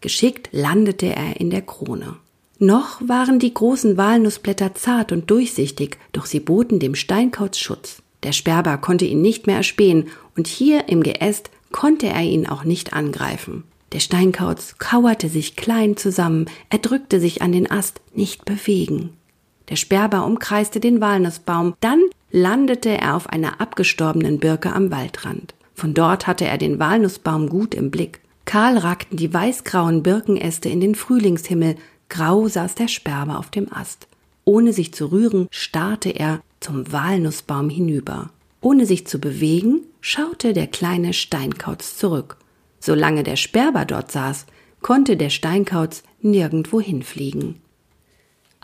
Geschickt 0.00 0.48
landete 0.52 1.06
er 1.06 1.40
in 1.40 1.50
der 1.50 1.62
Krone. 1.62 2.16
Noch 2.58 3.00
waren 3.06 3.38
die 3.38 3.54
großen 3.54 3.96
Walnussblätter 3.96 4.74
zart 4.74 5.12
und 5.12 5.30
durchsichtig, 5.30 5.98
doch 6.12 6.26
sie 6.26 6.40
boten 6.40 6.78
dem 6.78 6.94
Steinkauz 6.94 7.58
Schutz. 7.58 8.02
Der 8.22 8.32
Sperber 8.32 8.78
konnte 8.78 9.04
ihn 9.04 9.22
nicht 9.22 9.46
mehr 9.46 9.56
erspähen, 9.56 10.08
und 10.36 10.46
hier 10.46 10.88
im 10.88 11.02
Geäst 11.02 11.50
konnte 11.72 12.06
er 12.06 12.22
ihn 12.22 12.46
auch 12.46 12.64
nicht 12.64 12.92
angreifen. 12.92 13.64
Der 13.92 14.00
Steinkauz 14.00 14.76
kauerte 14.78 15.28
sich 15.28 15.56
klein 15.56 15.96
zusammen, 15.96 16.46
er 16.70 16.78
drückte 16.78 17.20
sich 17.20 17.42
an 17.42 17.52
den 17.52 17.70
Ast, 17.70 18.00
nicht 18.14 18.44
bewegen. 18.44 19.10
Der 19.68 19.76
Sperber 19.76 20.26
umkreiste 20.26 20.80
den 20.80 21.00
Walnussbaum, 21.00 21.74
dann 21.80 22.02
landete 22.34 22.90
er 22.90 23.14
auf 23.14 23.28
einer 23.28 23.60
abgestorbenen 23.60 24.40
Birke 24.40 24.72
am 24.72 24.90
Waldrand. 24.90 25.54
Von 25.72 25.94
dort 25.94 26.26
hatte 26.26 26.44
er 26.44 26.58
den 26.58 26.80
Walnussbaum 26.80 27.48
gut 27.48 27.76
im 27.76 27.92
Blick. 27.92 28.20
Kahl 28.44 28.76
ragten 28.76 29.16
die 29.16 29.32
weißgrauen 29.32 30.02
Birkenäste 30.02 30.68
in 30.68 30.80
den 30.80 30.96
Frühlingshimmel, 30.96 31.76
grau 32.08 32.48
saß 32.48 32.74
der 32.74 32.88
Sperber 32.88 33.38
auf 33.38 33.50
dem 33.50 33.72
Ast. 33.72 34.08
Ohne 34.44 34.72
sich 34.72 34.92
zu 34.92 35.12
rühren, 35.12 35.46
starrte 35.52 36.10
er 36.10 36.42
zum 36.58 36.90
Walnussbaum 36.92 37.70
hinüber. 37.70 38.30
Ohne 38.60 38.84
sich 38.84 39.06
zu 39.06 39.20
bewegen, 39.20 39.82
schaute 40.00 40.54
der 40.54 40.66
kleine 40.66 41.12
Steinkauz 41.12 41.96
zurück. 41.96 42.36
Solange 42.80 43.22
der 43.22 43.36
Sperber 43.36 43.84
dort 43.84 44.10
saß, 44.10 44.46
konnte 44.82 45.16
der 45.16 45.30
Steinkauz 45.30 46.02
nirgendwo 46.20 46.80
hinfliegen. 46.80 47.60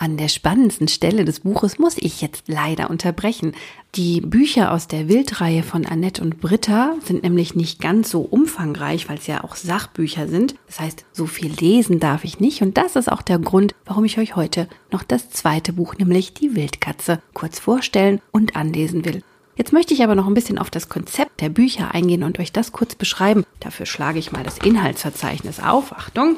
An 0.00 0.16
der 0.16 0.28
spannendsten 0.28 0.88
Stelle 0.88 1.26
des 1.26 1.40
Buches 1.40 1.78
muss 1.78 1.96
ich 1.98 2.22
jetzt 2.22 2.44
leider 2.46 2.88
unterbrechen. 2.88 3.52
Die 3.96 4.22
Bücher 4.22 4.72
aus 4.72 4.88
der 4.88 5.10
Wildreihe 5.10 5.62
von 5.62 5.84
Annette 5.84 6.22
und 6.22 6.40
Britta 6.40 6.94
sind 7.04 7.22
nämlich 7.22 7.54
nicht 7.54 7.82
ganz 7.82 8.08
so 8.08 8.22
umfangreich, 8.22 9.10
weil 9.10 9.18
es 9.18 9.26
ja 9.26 9.44
auch 9.44 9.56
Sachbücher 9.56 10.26
sind. 10.26 10.54
Das 10.68 10.80
heißt, 10.80 11.04
so 11.12 11.26
viel 11.26 11.52
lesen 11.52 12.00
darf 12.00 12.24
ich 12.24 12.40
nicht. 12.40 12.62
Und 12.62 12.78
das 12.78 12.96
ist 12.96 13.12
auch 13.12 13.20
der 13.20 13.38
Grund, 13.38 13.74
warum 13.84 14.06
ich 14.06 14.16
euch 14.16 14.36
heute 14.36 14.70
noch 14.90 15.02
das 15.02 15.28
zweite 15.28 15.74
Buch, 15.74 15.94
nämlich 15.98 16.32
Die 16.32 16.54
Wildkatze, 16.54 17.20
kurz 17.34 17.58
vorstellen 17.58 18.22
und 18.30 18.56
anlesen 18.56 19.04
will. 19.04 19.22
Jetzt 19.56 19.74
möchte 19.74 19.92
ich 19.92 20.02
aber 20.02 20.14
noch 20.14 20.26
ein 20.26 20.32
bisschen 20.32 20.56
auf 20.56 20.70
das 20.70 20.88
Konzept 20.88 21.42
der 21.42 21.50
Bücher 21.50 21.92
eingehen 21.92 22.22
und 22.22 22.38
euch 22.38 22.52
das 22.52 22.72
kurz 22.72 22.94
beschreiben. 22.94 23.44
Dafür 23.60 23.84
schlage 23.84 24.18
ich 24.18 24.32
mal 24.32 24.44
das 24.44 24.56
Inhaltsverzeichnis 24.56 25.60
auf. 25.60 25.92
Achtung! 25.92 26.36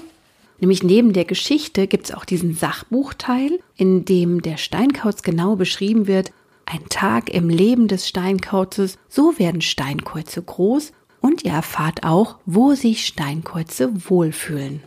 Nämlich 0.62 0.85
neben 0.85 1.12
der 1.12 1.25
Geschichte 1.25 1.88
gibt 1.88 2.05
es 2.05 2.14
auch 2.14 2.25
diesen 2.25 2.55
Sachbuchteil, 2.55 3.59
in 3.77 4.05
dem 4.05 4.42
der 4.42 4.59
Steinkauz 4.59 5.22
genau 5.22 5.57
beschrieben 5.57 6.07
wird. 6.07 6.31
Ein 6.66 6.88
Tag 6.88 7.31
im 7.31 7.48
Leben 7.48 7.88
des 7.88 8.07
Steinkauzes, 8.07 8.96
so 9.09 9.40
werden 9.40 9.61
Steinkäuze 9.61 10.40
groß 10.40 10.92
und 11.20 11.44
ihr 11.44 11.51
erfahrt 11.51 12.05
auch, 12.05 12.37
wo 12.46 12.75
sich 12.75 13.05
Steinkäuze 13.05 14.09
wohlfühlen. 14.09 14.85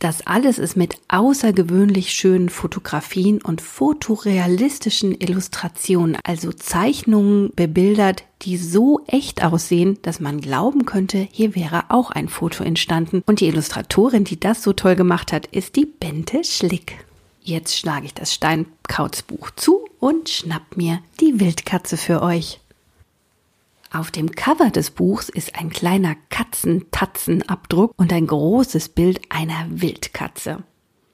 Das 0.00 0.26
alles 0.26 0.58
ist 0.58 0.78
mit 0.78 0.96
außergewöhnlich 1.08 2.14
schönen 2.14 2.48
Fotografien 2.48 3.42
und 3.42 3.60
fotorealistischen 3.60 5.14
Illustrationen, 5.14 6.16
also 6.24 6.52
Zeichnungen 6.54 7.52
bebildert, 7.54 8.24
die 8.40 8.56
so 8.56 9.02
echt 9.06 9.44
aussehen, 9.44 9.98
dass 10.00 10.18
man 10.18 10.40
glauben 10.40 10.86
könnte, 10.86 11.28
hier 11.30 11.54
wäre 11.54 11.84
auch 11.90 12.10
ein 12.10 12.30
Foto 12.30 12.64
entstanden. 12.64 13.22
Und 13.26 13.40
die 13.40 13.48
Illustratorin, 13.48 14.24
die 14.24 14.40
das 14.40 14.62
so 14.62 14.72
toll 14.72 14.96
gemacht 14.96 15.32
hat, 15.32 15.44
ist 15.48 15.76
die 15.76 15.84
Bente 15.84 16.44
Schlick. 16.44 17.04
Jetzt 17.42 17.76
schlage 17.76 18.06
ich 18.06 18.14
das 18.14 18.32
Steinkautsbuch 18.32 19.50
zu 19.50 19.84
und 19.98 20.30
schnapp 20.30 20.78
mir 20.78 21.00
die 21.20 21.40
Wildkatze 21.40 21.98
für 21.98 22.22
euch. 22.22 22.59
Auf 23.92 24.12
dem 24.12 24.30
Cover 24.30 24.70
des 24.70 24.92
Buchs 24.92 25.28
ist 25.28 25.56
ein 25.56 25.68
kleiner 25.68 26.14
Katzentatzenabdruck 26.28 27.92
und 27.96 28.12
ein 28.12 28.28
großes 28.28 28.90
Bild 28.90 29.20
einer 29.30 29.66
Wildkatze. 29.68 30.62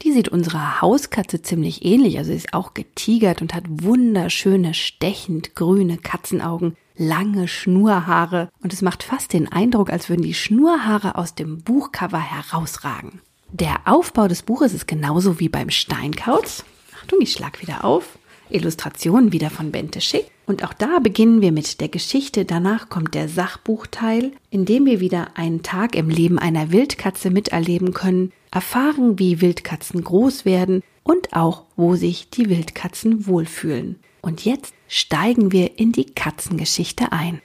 Die 0.03 0.13
sieht 0.13 0.29
unserer 0.29 0.83
Hauskatze 0.83 1.41
ziemlich 1.41 1.87
ähnlich, 1.87 2.19
also 2.19 2.33
ist 2.33 2.53
auch 2.53 2.75
getigert 2.75 3.41
und 3.41 3.55
hat 3.55 3.65
wunderschöne, 3.67 4.75
stechend 4.75 5.55
grüne 5.55 5.97
Katzenaugen, 5.97 6.77
lange 6.97 7.49
Schnurhaare 7.49 8.51
und 8.63 8.75
es 8.75 8.83
macht 8.83 9.03
fast 9.03 9.33
den 9.33 9.51
Eindruck, 9.51 9.89
als 9.89 10.11
würden 10.11 10.23
die 10.23 10.35
Schnurhaare 10.35 11.17
aus 11.17 11.35
dem 11.35 11.63
Buchcover 11.63 12.21
herausragen. 12.21 13.23
Der 13.51 13.77
Aufbau 13.87 14.29
des 14.29 14.43
Buches 14.43 14.75
ist 14.75 14.87
genauso 14.87 15.41
wie 15.41 15.49
beim 15.49 15.71
Steinkauz. 15.71 16.63
Achtung, 17.01 17.21
ich 17.23 17.33
schlag 17.33 17.63
wieder 17.63 17.87
auf. 17.87 18.19
Illustrationen 18.51 19.33
wieder 19.33 19.51
von 19.51 19.73
Bente 19.73 20.01
Schick. 20.01 20.31
Und 20.47 20.65
auch 20.65 20.73
da 20.73 21.01
beginnen 21.01 21.41
wir 21.41 21.53
mit 21.53 21.81
der 21.81 21.89
Geschichte. 21.89 22.45
Danach 22.45 22.89
kommt 22.89 23.15
der 23.15 23.29
Sachbuchteil, 23.29 24.33
in 24.51 24.65
dem 24.65 24.87
wir 24.87 25.01
wieder 25.01 25.37
einen 25.37 25.63
Tag 25.63 25.97
im 25.97 26.09
Leben 26.09 26.39
einer 26.39 26.71
Wildkatze 26.71 27.31
miterleben 27.31 27.93
können, 27.93 28.33
erfahren, 28.51 29.19
wie 29.19 29.41
Wildkatzen 29.41 30.03
groß 30.03 30.45
werden 30.45 30.83
und 31.03 31.35
auch, 31.35 31.65
wo 31.77 31.97
sich 31.97 32.31
die 32.31 32.49
Wildkatzen 32.49 33.27
wohlfühlen. 33.27 33.97
Und 34.23 34.45
jetzt 34.45 34.75
steigen 34.89 35.53
wir 35.53 35.79
in 35.79 35.93
die 35.93 36.07
Katzengeschichte 36.07 37.13
ein. 37.13 37.41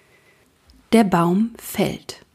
Der 0.94 1.04
Baum 1.04 1.52
fällt. 1.58 2.26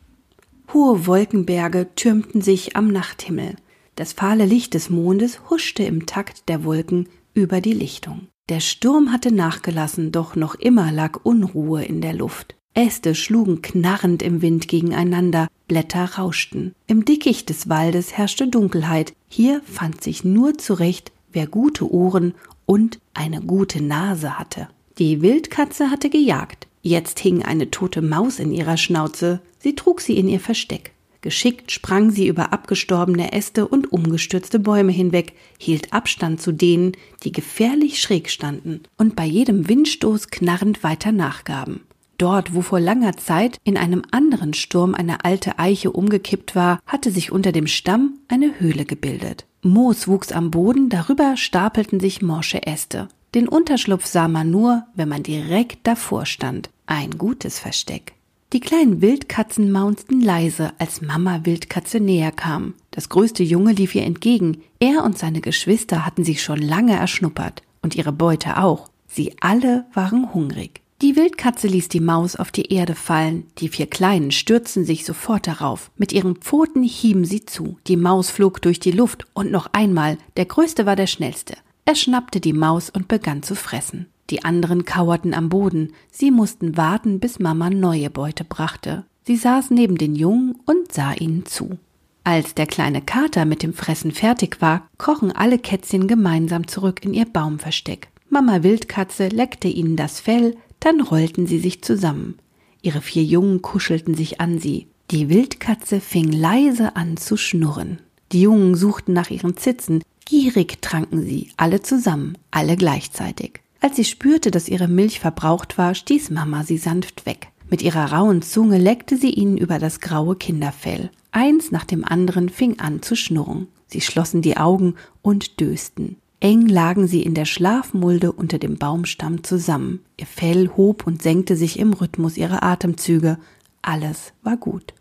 Hohe 0.72 1.06
Wolkenberge 1.06 1.88
türmten 1.94 2.42
sich 2.42 2.76
am 2.76 2.88
Nachthimmel. 2.88 3.56
Das 3.94 4.12
fahle 4.12 4.44
Licht 4.44 4.74
des 4.74 4.90
Mondes 4.90 5.40
huschte 5.48 5.82
im 5.84 6.06
Takt 6.06 6.48
der 6.48 6.64
Wolken 6.64 7.08
über 7.34 7.60
die 7.60 7.72
Lichtung. 7.72 8.28
Der 8.48 8.60
Sturm 8.60 9.10
hatte 9.10 9.32
nachgelassen, 9.32 10.12
doch 10.12 10.36
noch 10.36 10.54
immer 10.54 10.92
lag 10.92 11.18
Unruhe 11.24 11.84
in 11.84 12.00
der 12.00 12.12
Luft. 12.12 12.54
Äste 12.74 13.16
schlugen 13.16 13.60
knarrend 13.60 14.22
im 14.22 14.40
Wind 14.40 14.68
gegeneinander, 14.68 15.48
Blätter 15.66 16.04
rauschten. 16.04 16.72
Im 16.86 17.04
Dickicht 17.04 17.48
des 17.48 17.68
Waldes 17.68 18.12
herrschte 18.12 18.46
Dunkelheit. 18.46 19.14
Hier 19.28 19.62
fand 19.64 20.00
sich 20.04 20.22
nur 20.22 20.58
zurecht, 20.58 21.10
wer 21.32 21.48
gute 21.48 21.90
Ohren 21.90 22.34
und 22.66 23.00
eine 23.14 23.40
gute 23.40 23.82
Nase 23.82 24.38
hatte. 24.38 24.68
Die 24.98 25.22
Wildkatze 25.22 25.90
hatte 25.90 26.08
gejagt. 26.08 26.68
Jetzt 26.82 27.18
hing 27.18 27.42
eine 27.42 27.72
tote 27.72 28.00
Maus 28.00 28.38
in 28.38 28.52
ihrer 28.52 28.76
Schnauze. 28.76 29.40
Sie 29.58 29.74
trug 29.74 30.00
sie 30.00 30.16
in 30.16 30.28
ihr 30.28 30.38
Versteck. 30.40 30.92
Geschickt 31.26 31.72
sprang 31.72 32.12
sie 32.12 32.28
über 32.28 32.52
abgestorbene 32.52 33.32
Äste 33.32 33.66
und 33.66 33.92
umgestürzte 33.92 34.60
Bäume 34.60 34.92
hinweg, 34.92 35.32
hielt 35.58 35.92
Abstand 35.92 36.40
zu 36.40 36.52
denen, 36.52 36.92
die 37.24 37.32
gefährlich 37.32 38.00
schräg 38.00 38.30
standen 38.30 38.82
und 38.96 39.16
bei 39.16 39.24
jedem 39.24 39.68
Windstoß 39.68 40.28
knarrend 40.28 40.84
weiter 40.84 41.10
nachgaben. 41.10 41.80
Dort, 42.16 42.54
wo 42.54 42.62
vor 42.62 42.78
langer 42.78 43.16
Zeit 43.16 43.58
in 43.64 43.76
einem 43.76 44.02
anderen 44.12 44.54
Sturm 44.54 44.94
eine 44.94 45.24
alte 45.24 45.58
Eiche 45.58 45.90
umgekippt 45.90 46.54
war, 46.54 46.78
hatte 46.86 47.10
sich 47.10 47.32
unter 47.32 47.50
dem 47.50 47.66
Stamm 47.66 48.20
eine 48.28 48.60
Höhle 48.60 48.84
gebildet. 48.84 49.46
Moos 49.62 50.06
wuchs 50.06 50.30
am 50.30 50.52
Boden, 50.52 50.90
darüber 50.90 51.36
stapelten 51.36 51.98
sich 51.98 52.22
morsche 52.22 52.64
Äste. 52.68 53.08
Den 53.34 53.48
Unterschlupf 53.48 54.06
sah 54.06 54.28
man 54.28 54.52
nur, 54.52 54.84
wenn 54.94 55.08
man 55.08 55.24
direkt 55.24 55.88
davor 55.88 56.24
stand. 56.24 56.70
Ein 56.86 57.18
gutes 57.18 57.58
Versteck. 57.58 58.15
Die 58.52 58.60
kleinen 58.60 59.02
Wildkatzen 59.02 59.72
maunzten 59.72 60.20
leise, 60.20 60.72
als 60.78 61.02
Mama 61.02 61.40
Wildkatze 61.44 61.98
näher 61.98 62.30
kam. 62.30 62.74
Das 62.92 63.08
größte 63.08 63.42
Junge 63.42 63.72
lief 63.72 63.94
ihr 63.94 64.04
entgegen. 64.04 64.62
Er 64.78 65.02
und 65.02 65.18
seine 65.18 65.40
Geschwister 65.40 66.06
hatten 66.06 66.24
sich 66.24 66.42
schon 66.42 66.62
lange 66.62 66.94
erschnuppert. 66.94 67.62
Und 67.82 67.96
ihre 67.96 68.12
Beute 68.12 68.58
auch. 68.58 68.88
Sie 69.08 69.34
alle 69.40 69.86
waren 69.92 70.32
hungrig. 70.32 70.80
Die 71.02 71.14
Wildkatze 71.14 71.66
ließ 71.66 71.88
die 71.88 72.00
Maus 72.00 72.36
auf 72.36 72.50
die 72.50 72.72
Erde 72.72 72.94
fallen. 72.94 73.44
Die 73.58 73.68
vier 73.68 73.86
Kleinen 73.86 74.30
stürzten 74.30 74.84
sich 74.84 75.04
sofort 75.04 75.46
darauf. 75.46 75.90
Mit 75.96 76.12
ihren 76.12 76.36
Pfoten 76.36 76.82
hieben 76.82 77.24
sie 77.24 77.44
zu. 77.44 77.78
Die 77.86 77.96
Maus 77.96 78.30
flog 78.30 78.62
durch 78.62 78.80
die 78.80 78.92
Luft 78.92 79.26
und 79.34 79.50
noch 79.50 79.68
einmal. 79.72 80.18
Der 80.36 80.46
Größte 80.46 80.86
war 80.86 80.96
der 80.96 81.06
Schnellste. 81.06 81.56
Er 81.84 81.96
schnappte 81.96 82.40
die 82.40 82.54
Maus 82.54 82.90
und 82.90 83.08
begann 83.08 83.42
zu 83.42 83.54
fressen. 83.54 84.06
Die 84.30 84.44
anderen 84.44 84.84
kauerten 84.84 85.34
am 85.34 85.48
Boden. 85.48 85.92
Sie 86.10 86.30
mussten 86.30 86.76
warten, 86.76 87.20
bis 87.20 87.38
Mama 87.38 87.70
neue 87.70 88.10
Beute 88.10 88.44
brachte. 88.44 89.04
Sie 89.24 89.36
saß 89.36 89.70
neben 89.70 89.98
den 89.98 90.14
Jungen 90.14 90.56
und 90.66 90.92
sah 90.92 91.12
ihnen 91.12 91.46
zu. 91.46 91.78
Als 92.24 92.54
der 92.54 92.66
kleine 92.66 93.02
Kater 93.02 93.44
mit 93.44 93.62
dem 93.62 93.72
Fressen 93.72 94.10
fertig 94.10 94.60
war, 94.60 94.88
krochen 94.98 95.30
alle 95.30 95.58
Kätzchen 95.58 96.08
gemeinsam 96.08 96.66
zurück 96.66 97.04
in 97.04 97.14
ihr 97.14 97.24
Baumversteck. 97.24 98.08
Mama 98.28 98.64
Wildkatze 98.64 99.28
leckte 99.28 99.68
ihnen 99.68 99.94
das 99.94 100.18
Fell, 100.18 100.56
dann 100.80 101.00
rollten 101.00 101.46
sie 101.46 101.58
sich 101.58 101.82
zusammen. 101.82 102.36
Ihre 102.82 103.00
vier 103.00 103.22
Jungen 103.22 103.62
kuschelten 103.62 104.14
sich 104.14 104.40
an 104.40 104.58
sie. 104.58 104.88
Die 105.12 105.28
Wildkatze 105.28 106.00
fing 106.00 106.32
leise 106.32 106.96
an 106.96 107.16
zu 107.16 107.36
schnurren. 107.36 108.00
Die 108.32 108.40
Jungen 108.40 108.74
suchten 108.74 109.12
nach 109.12 109.30
ihren 109.30 109.56
Zitzen, 109.56 110.02
gierig 110.24 110.82
tranken 110.82 111.22
sie, 111.22 111.50
alle 111.56 111.80
zusammen, 111.80 112.36
alle 112.50 112.76
gleichzeitig. 112.76 113.60
Als 113.86 113.94
sie 113.94 114.04
spürte, 114.04 114.50
dass 114.50 114.68
ihre 114.68 114.88
Milch 114.88 115.20
verbraucht 115.20 115.78
war, 115.78 115.94
stieß 115.94 116.30
Mama 116.30 116.64
sie 116.64 116.76
sanft 116.76 117.24
weg. 117.24 117.52
Mit 117.70 117.82
ihrer 117.82 118.10
rauen 118.12 118.42
Zunge 118.42 118.78
leckte 118.78 119.16
sie 119.16 119.30
ihnen 119.30 119.56
über 119.56 119.78
das 119.78 120.00
graue 120.00 120.34
Kinderfell. 120.34 121.08
Eins 121.30 121.70
nach 121.70 121.84
dem 121.84 122.04
anderen 122.04 122.48
fing 122.48 122.80
an 122.80 123.00
zu 123.00 123.14
schnurren. 123.14 123.68
Sie 123.86 124.00
schlossen 124.00 124.42
die 124.42 124.56
Augen 124.56 124.96
und 125.22 125.60
dösten. 125.60 126.16
Eng 126.40 126.66
lagen 126.66 127.06
sie 127.06 127.22
in 127.22 127.34
der 127.34 127.44
Schlafmulde 127.44 128.32
unter 128.32 128.58
dem 128.58 128.76
Baumstamm 128.76 129.44
zusammen. 129.44 130.00
Ihr 130.18 130.26
Fell 130.26 130.68
hob 130.76 131.06
und 131.06 131.22
senkte 131.22 131.54
sich 131.54 131.78
im 131.78 131.92
Rhythmus 131.92 132.36
ihrer 132.36 132.64
Atemzüge. 132.64 133.38
Alles 133.82 134.32
war 134.42 134.56
gut. 134.56 134.94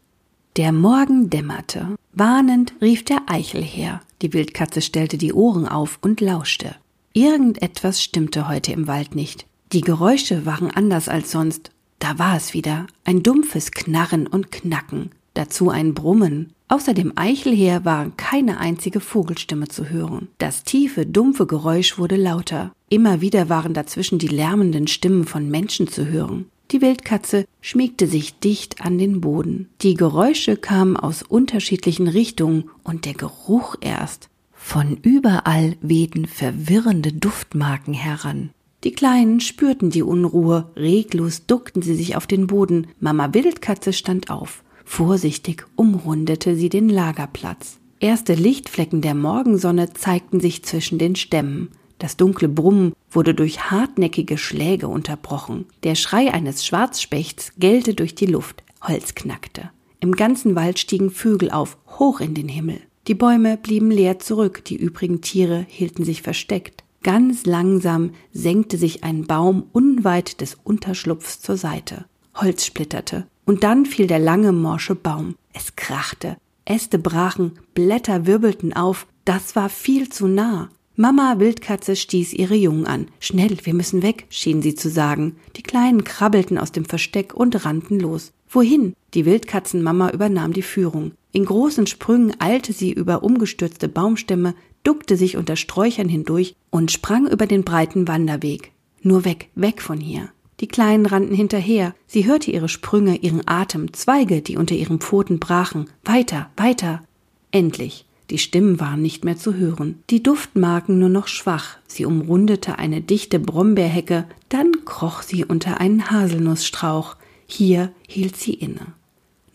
Der 0.57 0.71
Morgen 0.71 1.31
dämmerte. 1.31 1.95
Warnend 2.13 2.75
rief 2.83 3.03
der 3.03 3.23
Eichel 3.25 3.63
her. 3.63 4.01
Die 4.21 4.31
Wildkatze 4.31 4.83
stellte 4.83 5.17
die 5.17 5.33
Ohren 5.33 5.67
auf 5.67 5.97
und 6.03 6.21
lauschte. 6.21 6.75
Irgendetwas 7.17 8.03
stimmte 8.03 8.49
heute 8.49 8.73
im 8.73 8.87
Wald 8.87 9.15
nicht. 9.15 9.45
Die 9.71 9.79
Geräusche 9.79 10.45
waren 10.45 10.69
anders 10.69 11.07
als 11.07 11.31
sonst. 11.31 11.71
Da 11.97 12.19
war 12.19 12.35
es 12.35 12.53
wieder, 12.53 12.87
ein 13.05 13.23
dumpfes 13.23 13.71
Knarren 13.71 14.27
und 14.27 14.51
Knacken, 14.51 15.11
dazu 15.33 15.69
ein 15.69 15.93
Brummen. 15.93 16.51
Außer 16.67 16.93
dem 16.93 17.13
Eichelheer 17.15 17.85
war 17.85 18.11
keine 18.17 18.59
einzige 18.59 18.99
Vogelstimme 18.99 19.69
zu 19.69 19.87
hören. 19.87 20.27
Das 20.39 20.65
tiefe, 20.65 21.05
dumpfe 21.05 21.47
Geräusch 21.47 21.97
wurde 21.97 22.17
lauter. 22.17 22.73
Immer 22.89 23.21
wieder 23.21 23.47
waren 23.47 23.73
dazwischen 23.73 24.19
die 24.19 24.27
lärmenden 24.27 24.87
Stimmen 24.87 25.23
von 25.23 25.49
Menschen 25.49 25.87
zu 25.87 26.07
hören. 26.07 26.47
Die 26.71 26.81
Wildkatze 26.81 27.45
schmiegte 27.61 28.07
sich 28.07 28.39
dicht 28.39 28.81
an 28.81 28.97
den 28.97 29.21
Boden. 29.21 29.69
Die 29.81 29.93
Geräusche 29.93 30.57
kamen 30.57 30.97
aus 30.97 31.23
unterschiedlichen 31.23 32.09
Richtungen 32.09 32.69
und 32.83 33.05
der 33.05 33.13
Geruch 33.13 33.77
erst. 33.79 34.27
Von 34.67 34.97
überall 35.03 35.77
wehten 35.79 36.25
verwirrende 36.25 37.13
Duftmarken 37.13 37.93
heran. 37.93 38.49
Die 38.83 38.91
Kleinen 38.91 39.39
spürten 39.39 39.91
die 39.91 40.01
Unruhe, 40.01 40.69
reglos 40.75 41.45
duckten 41.45 41.81
sie 41.81 41.95
sich 41.95 42.17
auf 42.17 42.25
den 42.27 42.47
Boden. 42.47 42.87
Mama 42.99 43.33
Wildkatze 43.33 43.93
stand 43.93 44.29
auf. 44.31 44.63
Vorsichtig 44.83 45.65
umrundete 45.75 46.57
sie 46.57 46.67
den 46.69 46.89
Lagerplatz. 46.89 47.77
Erste 47.99 48.33
Lichtflecken 48.33 49.01
der 49.01 49.13
Morgensonne 49.13 49.93
zeigten 49.93 50.41
sich 50.41 50.63
zwischen 50.65 50.97
den 50.97 51.15
Stämmen. 51.15 51.69
Das 51.99 52.17
dunkle 52.17 52.49
Brummen 52.49 52.93
wurde 53.09 53.33
durch 53.33 53.69
hartnäckige 53.69 54.37
Schläge 54.37 54.89
unterbrochen. 54.89 55.67
Der 55.83 55.95
Schrei 55.95 56.33
eines 56.33 56.65
Schwarzspechts 56.65 57.53
gellte 57.59 57.93
durch 57.93 58.15
die 58.15 58.25
Luft. 58.25 58.63
Holz 58.81 59.13
knackte. 59.13 59.69
Im 60.01 60.13
ganzen 60.13 60.55
Wald 60.55 60.79
stiegen 60.79 61.11
Vögel 61.11 61.51
auf, 61.51 61.77
hoch 61.87 62.19
in 62.19 62.33
den 62.33 62.49
Himmel. 62.49 62.81
Die 63.07 63.13
Bäume 63.13 63.57
blieben 63.57 63.91
leer 63.91 64.17
zurück, 64.17 64.65
die 64.65 64.77
übrigen 64.77 65.21
Tiere 65.21 65.65
hielten 65.69 66.03
sich 66.03 66.23
versteckt. 66.23 66.83
Ganz 67.03 67.45
langsam 67.45 68.11
senkte 68.33 68.77
sich 68.77 69.03
ein 69.03 69.25
Baum 69.25 69.65
unweit 69.73 70.41
des 70.41 70.57
Unterschlupfs 70.63 71.39
zur 71.39 71.55
Seite. 71.55 72.05
Holz 72.33 72.65
splitterte. 72.65 73.27
Und 73.45 73.63
dann 73.63 73.85
fiel 73.85 74.07
der 74.07 74.17
lange 74.17 74.51
morsche 74.51 74.95
Baum. 74.95 75.35
Es 75.53 75.75
krachte. 75.75 76.37
Äste 76.65 76.97
brachen, 76.97 77.59
Blätter 77.75 78.25
wirbelten 78.25 78.73
auf. 78.73 79.05
Das 79.23 79.55
war 79.55 79.69
viel 79.69 80.09
zu 80.09 80.27
nah. 80.27 80.69
Mama 80.95 81.35
Wildkatze 81.37 81.95
stieß 81.95 82.33
ihre 82.33 82.55
Jungen 82.55 82.87
an. 82.87 83.07
Schnell, 83.19 83.55
wir 83.63 83.75
müssen 83.75 84.01
weg, 84.01 84.25
schien 84.29 84.63
sie 84.63 84.73
zu 84.73 84.89
sagen. 84.89 85.35
Die 85.57 85.61
Kleinen 85.61 86.05
krabbelten 86.05 86.57
aus 86.57 86.71
dem 86.71 86.85
Versteck 86.85 87.35
und 87.35 87.65
rannten 87.65 87.99
los. 87.99 88.31
Wohin? 88.49 88.95
Die 89.13 89.25
Wildkatzenmama 89.25 90.09
übernahm 90.09 90.53
die 90.53 90.63
Führung. 90.63 91.11
In 91.35 91.43
großen 91.43 91.85
Sprüngen 91.85 92.33
eilte 92.39 92.71
sie 92.71 92.93
über 92.93 93.21
umgestürzte 93.21 93.89
Baumstämme, 93.89 94.55
duckte 94.85 95.17
sich 95.17 95.35
unter 95.35 95.57
Sträuchern 95.57 96.07
hindurch 96.07 96.55
und 96.69 96.93
sprang 96.93 97.27
über 97.27 97.45
den 97.45 97.65
breiten 97.65 98.07
Wanderweg. 98.07 98.71
Nur 99.01 99.25
weg, 99.25 99.49
weg 99.53 99.81
von 99.81 99.99
hier. 99.99 100.29
Die 100.61 100.69
Kleinen 100.69 101.05
rannten 101.05 101.35
hinterher. 101.35 101.93
Sie 102.07 102.25
hörte 102.25 102.51
ihre 102.51 102.69
Sprünge, 102.69 103.17
ihren 103.17 103.45
Atem, 103.45 103.91
Zweige, 103.91 104.41
die 104.41 104.55
unter 104.55 104.75
ihren 104.75 104.99
Pfoten 104.99 105.39
brachen. 105.39 105.89
Weiter, 106.05 106.51
weiter. 106.55 107.03
Endlich. 107.51 108.05
Die 108.29 108.37
Stimmen 108.37 108.79
waren 108.79 109.01
nicht 109.01 109.25
mehr 109.25 109.35
zu 109.35 109.55
hören. 109.55 110.01
Die 110.09 110.23
Duftmarken 110.23 110.99
nur 110.99 111.09
noch 111.09 111.27
schwach. 111.27 111.79
Sie 111.85 112.05
umrundete 112.05 112.79
eine 112.79 113.01
dichte 113.01 113.39
Brombeerhecke, 113.41 114.23
dann 114.47 114.71
kroch 114.85 115.21
sie 115.21 115.43
unter 115.43 115.81
einen 115.81 116.09
Haselnussstrauch. 116.09 117.17
Hier 117.45 117.91
hielt 118.07 118.37
sie 118.37 118.53
inne. 118.53 118.93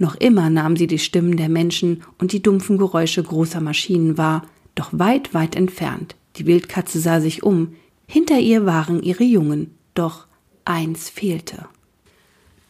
Noch 0.00 0.14
immer 0.14 0.48
nahm 0.48 0.78
sie 0.78 0.86
die 0.86 0.98
Stimmen 0.98 1.36
der 1.36 1.50
Menschen 1.50 2.02
und 2.18 2.32
die 2.32 2.42
dumpfen 2.42 2.78
Geräusche 2.78 3.22
großer 3.22 3.60
Maschinen 3.60 4.16
wahr, 4.16 4.46
doch 4.74 4.88
weit, 4.92 5.34
weit 5.34 5.54
entfernt. 5.54 6.16
Die 6.36 6.46
Wildkatze 6.46 6.98
sah 7.00 7.20
sich 7.20 7.42
um. 7.42 7.74
Hinter 8.06 8.38
ihr 8.38 8.64
waren 8.64 9.02
ihre 9.02 9.24
Jungen, 9.24 9.74
doch 9.92 10.26
eins 10.64 11.10
fehlte. 11.10 11.66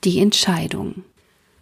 Die 0.02 0.18
Entscheidung. 0.18 1.04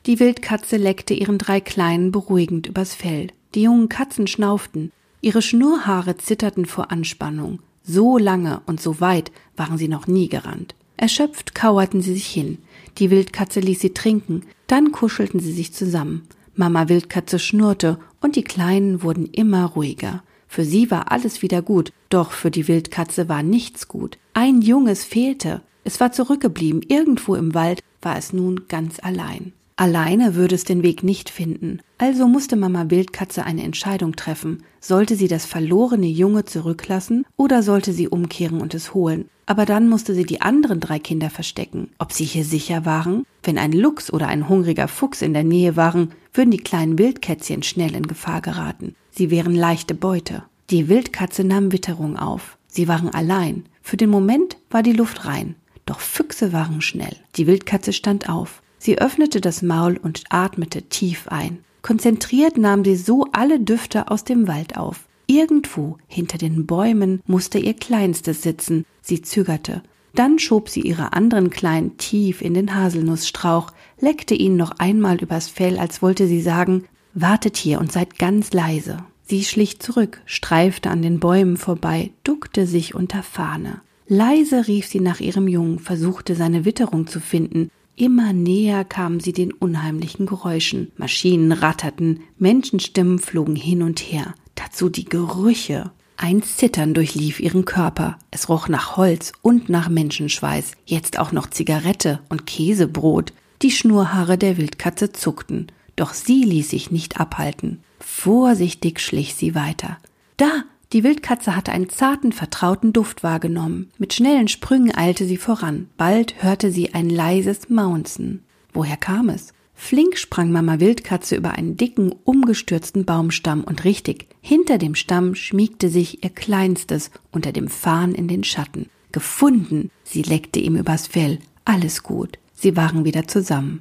Die 0.07 0.19
Wildkatze 0.19 0.79
leckte 0.79 1.13
ihren 1.13 1.37
drei 1.37 1.61
Kleinen 1.61 2.13
beruhigend 2.13 2.67
übers 2.67 2.95
Fell. 2.95 3.27
Die 3.55 3.65
jungen 3.65 3.91
Katzen 3.91 4.27
schnauften. 4.27 4.91
Ihre 5.21 5.43
Schnurrhaare 5.43 6.17
zitterten 6.17 6.65
vor 6.65 6.91
Anspannung. 6.91 7.59
So 7.83 8.17
lange 8.17 8.63
und 8.65 8.81
so 8.81 9.03
weit 9.03 9.33
waren 9.55 9.77
sie 9.77 9.89
noch 9.89 10.07
nie 10.07 10.31
gerannt. 10.31 10.75
Erschöpft 10.97 11.55
kauerten 11.55 12.01
sie 12.01 12.15
sich 12.15 12.27
hin. 12.27 12.57
Die 12.99 13.11
Wildkatze 13.11 13.61
ließ 13.61 13.81
sie 13.81 13.95
trinken, 13.95 14.43
dann 14.67 14.93
kuschelten 14.93 15.41
sie 15.41 15.53
sich 15.53 15.73
zusammen. 15.73 16.23
Mama 16.55 16.89
Wildkatze 16.89 17.39
schnurrte 17.39 17.99
und 18.21 18.35
die 18.35 18.43
Kleinen 18.43 19.03
wurden 19.03 19.27
immer 19.27 19.65
ruhiger. 19.67 20.25
Für 20.49 20.65
sie 20.65 20.91
war 20.91 21.13
alles 21.13 21.43
wieder 21.43 21.63
gut, 21.63 21.93
doch 22.09 22.33
für 22.33 22.51
die 22.51 22.67
Wildkatze 22.67 23.29
war 23.29 23.43
nichts 23.43 23.87
gut. 23.87 24.19
Ein 24.35 24.63
Junges 24.63 25.05
fehlte. 25.05 25.63
Es 25.85 26.01
war 26.01 26.11
zurückgeblieben, 26.11 26.83
irgendwo 26.89 27.37
im 27.37 27.55
Wald 27.55 27.83
war 28.03 28.17
es 28.17 28.33
nun 28.33 28.67
ganz 28.67 28.99
allein. 29.01 29.53
Alleine 29.77 30.35
würde 30.35 30.57
es 30.57 30.65
den 30.65 30.83
Weg 30.83 31.05
nicht 31.05 31.31
finden. 31.31 31.81
Also 31.99 32.27
musste 32.27 32.57
Mama 32.57 32.91
Wildkatze 32.91 33.45
eine 33.45 33.63
Entscheidung 33.63 34.17
treffen. 34.17 34.65
Sollte 34.81 35.15
sie 35.15 35.29
das 35.29 35.47
verlorene 35.47 36.09
Junge 36.09 36.45
zurücklassen 36.45 37.25
oder 37.37 37.63
sollte 37.63 37.93
sie 37.93 38.09
umkehren 38.09 38.61
und 38.61 38.75
es 38.75 38.93
holen? 38.93 39.29
Aber 39.49 39.65
dann 39.65 39.89
musste 39.89 40.15
sie 40.15 40.27
die 40.27 40.43
anderen 40.43 40.79
drei 40.79 40.99
Kinder 40.99 41.31
verstecken. 41.31 41.89
Ob 41.99 42.13
sie 42.13 42.27
hier 42.27 42.45
sicher 42.45 42.85
waren? 42.85 43.25
Wenn 43.43 43.57
ein 43.57 43.73
Luchs 43.73 44.13
oder 44.13 44.29
ein 44.29 44.47
hungriger 44.47 44.89
Fuchs 44.89 45.23
in 45.23 45.33
der 45.33 45.43
Nähe 45.43 45.75
waren, 45.75 46.11
würden 46.35 46.51
die 46.51 46.59
kleinen 46.59 46.99
Wildkätzchen 46.99 47.63
schnell 47.63 47.95
in 47.95 48.07
Gefahr 48.07 48.43
geraten. 48.43 48.95
Sie 49.11 49.31
wären 49.31 49.55
leichte 49.55 49.95
Beute. 49.95 50.43
Die 50.69 50.91
Wildkatze 50.91 51.45
nahm 51.45 51.73
Witterung 51.73 52.19
auf. 52.19 52.59
Sie 52.67 52.89
waren 52.89 53.09
allein. 53.09 53.65
Für 53.81 53.97
den 53.97 54.11
Moment 54.11 54.59
war 54.69 54.83
die 54.83 54.93
Luft 54.93 55.25
rein. 55.25 55.55
Doch 55.87 56.01
Füchse 56.01 56.53
waren 56.53 56.83
schnell. 56.83 57.17
Die 57.37 57.47
Wildkatze 57.47 57.95
stand 57.95 58.29
auf. 58.29 58.61
Sie 58.79 58.99
öffnete 58.99 59.41
das 59.41 59.63
Maul 59.63 59.97
und 59.97 60.25
atmete 60.29 60.83
tief 60.83 61.27
ein. 61.29 61.65
Konzentriert 61.81 62.59
nahm 62.59 62.85
sie 62.85 62.97
so 62.97 63.25
alle 63.33 63.61
Düfte 63.61 64.11
aus 64.11 64.25
dem 64.25 64.47
Wald 64.47 64.77
auf. 64.77 65.08
Irgendwo 65.31 65.99
hinter 66.07 66.39
den 66.39 66.65
Bäumen 66.65 67.21
musste 67.27 67.59
ihr 67.59 67.75
Kleinstes 67.75 68.43
sitzen. 68.43 68.87
Sie 69.03 69.21
zögerte. 69.21 69.83
Dann 70.15 70.39
schob 70.39 70.71
sie 70.71 70.81
ihre 70.81 71.13
anderen 71.13 71.51
Kleinen 71.51 71.99
tief 71.99 72.41
in 72.41 72.55
den 72.55 72.75
Haselnussstrauch, 72.75 73.71
leckte 74.01 74.35
ihn 74.35 74.57
noch 74.57 74.73
einmal 74.79 75.19
übers 75.19 75.49
Fell, 75.49 75.79
als 75.79 76.01
wollte 76.01 76.27
sie 76.27 76.41
sagen, 76.41 76.85
wartet 77.13 77.59
hier 77.59 77.79
und 77.79 77.93
seid 77.93 78.19
ganz 78.19 78.55
leise. 78.55 79.05
Sie 79.23 79.45
schlich 79.45 79.81
zurück, 79.81 80.23
streifte 80.25 80.89
an 80.89 81.03
den 81.03 81.21
Bäumen 81.21 81.59
vorbei, 81.59 82.11
duckte 82.25 82.67
sich 82.67 82.95
unter 82.95 83.23
Fahne. 83.23 83.83
Leise 84.07 84.67
rief 84.67 84.87
sie 84.87 85.01
nach 85.01 85.21
ihrem 85.21 85.47
Jungen, 85.47 85.79
versuchte 85.79 86.35
seine 86.35 86.65
Witterung 86.65 87.07
zu 87.07 87.21
finden, 87.21 87.71
Immer 87.99 88.33
näher 88.33 88.85
kamen 88.85 89.19
sie 89.19 89.33
den 89.33 89.53
unheimlichen 89.53 90.25
Geräuschen. 90.25 90.93
Maschinen 90.97 91.51
ratterten, 91.51 92.21
Menschenstimmen 92.39 93.19
flogen 93.19 93.57
hin 93.57 93.83
und 93.83 93.99
her. 93.99 94.35
Dazu 94.59 94.89
die 94.89 95.05
Gerüche. 95.05 95.93
Ein 96.17 96.43
Zittern 96.43 96.93
durchlief 96.93 97.39
ihren 97.39 97.65
Körper. 97.65 98.19
Es 98.33 98.49
roch 98.49 98.69
nach 98.69 98.97
Holz 98.97 99.33
und 99.41 99.69
nach 99.69 99.89
Menschenschweiß. 99.89 100.73
Jetzt 100.85 101.17
auch 101.21 101.31
noch 101.31 101.49
Zigarette 101.49 102.19
und 102.29 102.45
Käsebrot. 102.45 103.33
Die 103.63 103.71
Schnurhaare 103.71 104.37
der 104.37 104.57
Wildkatze 104.57 105.13
zuckten. 105.13 105.71
Doch 105.95 106.13
sie 106.13 106.43
ließ 106.43 106.71
sich 106.71 106.91
nicht 106.91 107.21
abhalten. 107.21 107.85
Vorsichtig 108.01 108.99
schlich 108.99 109.37
sie 109.37 109.55
weiter. 109.55 109.99
Da, 110.37 110.65
die 110.93 111.05
Wildkatze 111.05 111.55
hatte 111.55 111.71
einen 111.71 111.89
zarten, 111.89 112.33
vertrauten 112.33 112.93
Duft 112.93 113.23
wahrgenommen. 113.23 113.91
Mit 113.97 114.13
schnellen 114.13 114.49
Sprüngen 114.49 114.93
eilte 114.93 115.25
sie 115.25 115.37
voran. 115.37 115.89
Bald 115.97 116.43
hörte 116.43 116.73
sie 116.73 116.95
ein 116.95 117.11
leises 117.11 117.69
Maunzen. 117.69 118.43
Woher 118.73 118.97
kam 118.97 119.29
es? 119.29 119.53
Flink 119.81 120.19
sprang 120.19 120.51
Mama 120.51 120.81
Wildkatze 120.81 121.37
über 121.37 121.53
einen 121.53 121.77
dicken, 121.77 122.13
umgestürzten 122.25 123.05
Baumstamm 123.07 123.63
und 123.63 123.85
richtig, 123.85 124.27
hinter 124.43 124.77
dem 124.77 124.97
Stamm 124.97 125.37
schmiegte 125.37 125.89
sich 125.89 126.23
ihr 126.25 126.31
Kleinstes 126.31 127.11
unter 127.31 127.53
dem 127.53 127.69
Farn 127.69 128.13
in 128.13 128.27
den 128.27 128.45
Schatten. 128.45 128.91
Gefunden! 129.13 129.91
Sie 130.03 130.23
leckte 130.23 130.59
ihm 130.59 130.77
übers 130.77 131.07
Fell. 131.07 131.39
Alles 131.65 132.03
gut. 132.03 132.39
Sie 132.53 132.77
waren 132.77 133.05
wieder 133.05 133.29
zusammen. 133.29 133.81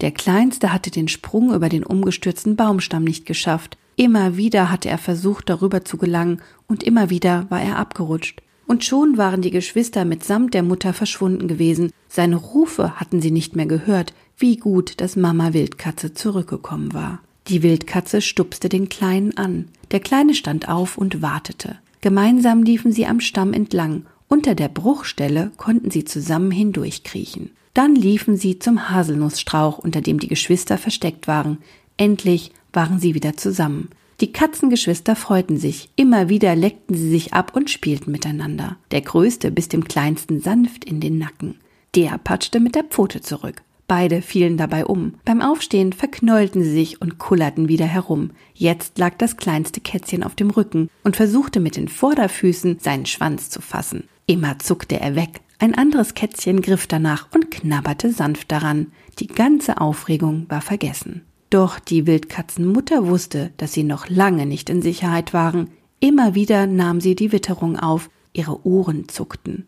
Der 0.00 0.12
Kleinste 0.12 0.72
hatte 0.72 0.90
den 0.90 1.08
Sprung 1.08 1.52
über 1.52 1.68
den 1.68 1.84
umgestürzten 1.84 2.54
Baumstamm 2.54 3.02
nicht 3.02 3.26
geschafft. 3.26 3.76
Immer 3.96 4.36
wieder 4.36 4.70
hatte 4.70 4.88
er 4.88 4.98
versucht, 4.98 5.50
darüber 5.50 5.84
zu 5.84 5.98
gelangen, 5.98 6.40
und 6.68 6.84
immer 6.84 7.10
wieder 7.10 7.46
war 7.50 7.60
er 7.60 7.76
abgerutscht. 7.76 8.40
Und 8.68 8.84
schon 8.84 9.18
waren 9.18 9.42
die 9.42 9.50
Geschwister 9.50 10.04
mitsamt 10.04 10.54
der 10.54 10.62
Mutter 10.62 10.92
verschwunden 10.92 11.48
gewesen. 11.48 11.90
Seine 12.06 12.36
Rufe 12.36 13.00
hatten 13.00 13.20
sie 13.20 13.30
nicht 13.30 13.56
mehr 13.56 13.66
gehört. 13.66 14.14
Wie 14.40 14.56
gut, 14.56 15.00
dass 15.00 15.16
Mama 15.16 15.52
Wildkatze 15.52 16.14
zurückgekommen 16.14 16.94
war. 16.94 17.20
Die 17.48 17.64
Wildkatze 17.64 18.20
stupste 18.20 18.68
den 18.68 18.88
Kleinen 18.88 19.36
an. 19.36 19.66
Der 19.90 19.98
Kleine 19.98 20.32
stand 20.34 20.68
auf 20.68 20.96
und 20.96 21.22
wartete. 21.22 21.78
Gemeinsam 22.02 22.62
liefen 22.62 22.92
sie 22.92 23.06
am 23.06 23.18
Stamm 23.18 23.52
entlang. 23.52 24.06
Unter 24.28 24.54
der 24.54 24.68
Bruchstelle 24.68 25.50
konnten 25.56 25.90
sie 25.90 26.04
zusammen 26.04 26.52
hindurchkriechen. 26.52 27.50
Dann 27.74 27.96
liefen 27.96 28.36
sie 28.36 28.60
zum 28.60 28.90
Haselnussstrauch, 28.90 29.78
unter 29.78 30.02
dem 30.02 30.20
die 30.20 30.28
Geschwister 30.28 30.78
versteckt 30.78 31.26
waren. 31.26 31.58
Endlich 31.96 32.52
waren 32.72 33.00
sie 33.00 33.16
wieder 33.16 33.36
zusammen. 33.36 33.88
Die 34.20 34.32
Katzengeschwister 34.32 35.16
freuten 35.16 35.58
sich, 35.58 35.90
immer 35.96 36.28
wieder 36.28 36.54
leckten 36.54 36.94
sie 36.94 37.10
sich 37.10 37.34
ab 37.34 37.56
und 37.56 37.70
spielten 37.70 38.12
miteinander. 38.12 38.76
Der 38.92 39.00
Größte 39.00 39.50
biss 39.50 39.66
dem 39.66 39.82
Kleinsten 39.82 40.40
sanft 40.40 40.84
in 40.84 41.00
den 41.00 41.18
Nacken. 41.18 41.56
Der 41.96 42.18
patschte 42.18 42.60
mit 42.60 42.76
der 42.76 42.84
Pfote 42.84 43.20
zurück. 43.20 43.62
Beide 43.88 44.20
fielen 44.20 44.58
dabei 44.58 44.84
um. 44.84 45.14
Beim 45.24 45.40
Aufstehen 45.40 45.94
verknäulten 45.94 46.62
sie 46.62 46.70
sich 46.72 47.00
und 47.00 47.16
kullerten 47.18 47.68
wieder 47.68 47.86
herum. 47.86 48.32
Jetzt 48.52 48.98
lag 48.98 49.14
das 49.16 49.38
kleinste 49.38 49.80
Kätzchen 49.80 50.22
auf 50.22 50.34
dem 50.34 50.50
Rücken 50.50 50.90
und 51.04 51.16
versuchte 51.16 51.58
mit 51.58 51.76
den 51.76 51.88
Vorderfüßen 51.88 52.80
seinen 52.80 53.06
Schwanz 53.06 53.48
zu 53.48 53.62
fassen. 53.62 54.04
Immer 54.26 54.58
zuckte 54.58 55.00
er 55.00 55.16
weg. 55.16 55.40
Ein 55.58 55.74
anderes 55.74 56.12
Kätzchen 56.12 56.60
griff 56.60 56.86
danach 56.86 57.28
und 57.34 57.50
knabberte 57.50 58.12
sanft 58.12 58.52
daran. 58.52 58.92
Die 59.20 59.26
ganze 59.26 59.80
Aufregung 59.80 60.44
war 60.50 60.60
vergessen. 60.60 61.22
Doch 61.48 61.78
die 61.78 62.06
Wildkatzenmutter 62.06 63.06
wusste, 63.06 63.52
dass 63.56 63.72
sie 63.72 63.84
noch 63.84 64.10
lange 64.10 64.44
nicht 64.44 64.68
in 64.68 64.82
Sicherheit 64.82 65.32
waren. 65.32 65.70
Immer 65.98 66.34
wieder 66.34 66.66
nahm 66.66 67.00
sie 67.00 67.14
die 67.14 67.32
Witterung 67.32 67.78
auf, 67.78 68.10
ihre 68.34 68.66
Ohren 68.66 69.08
zuckten. 69.08 69.66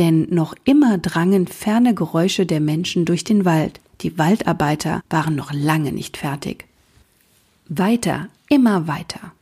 Denn 0.00 0.28
noch 0.30 0.54
immer 0.64 0.96
drangen 0.96 1.46
ferne 1.46 1.94
Geräusche 1.94 2.46
der 2.46 2.60
Menschen 2.60 3.04
durch 3.04 3.22
den 3.22 3.44
Wald. 3.44 3.80
Die 4.00 4.16
Waldarbeiter 4.16 5.02
waren 5.10 5.34
noch 5.34 5.52
lange 5.52 5.92
nicht 5.92 6.16
fertig. 6.16 6.64
Weiter, 7.68 8.28
immer 8.48 8.88
weiter. 8.88 9.32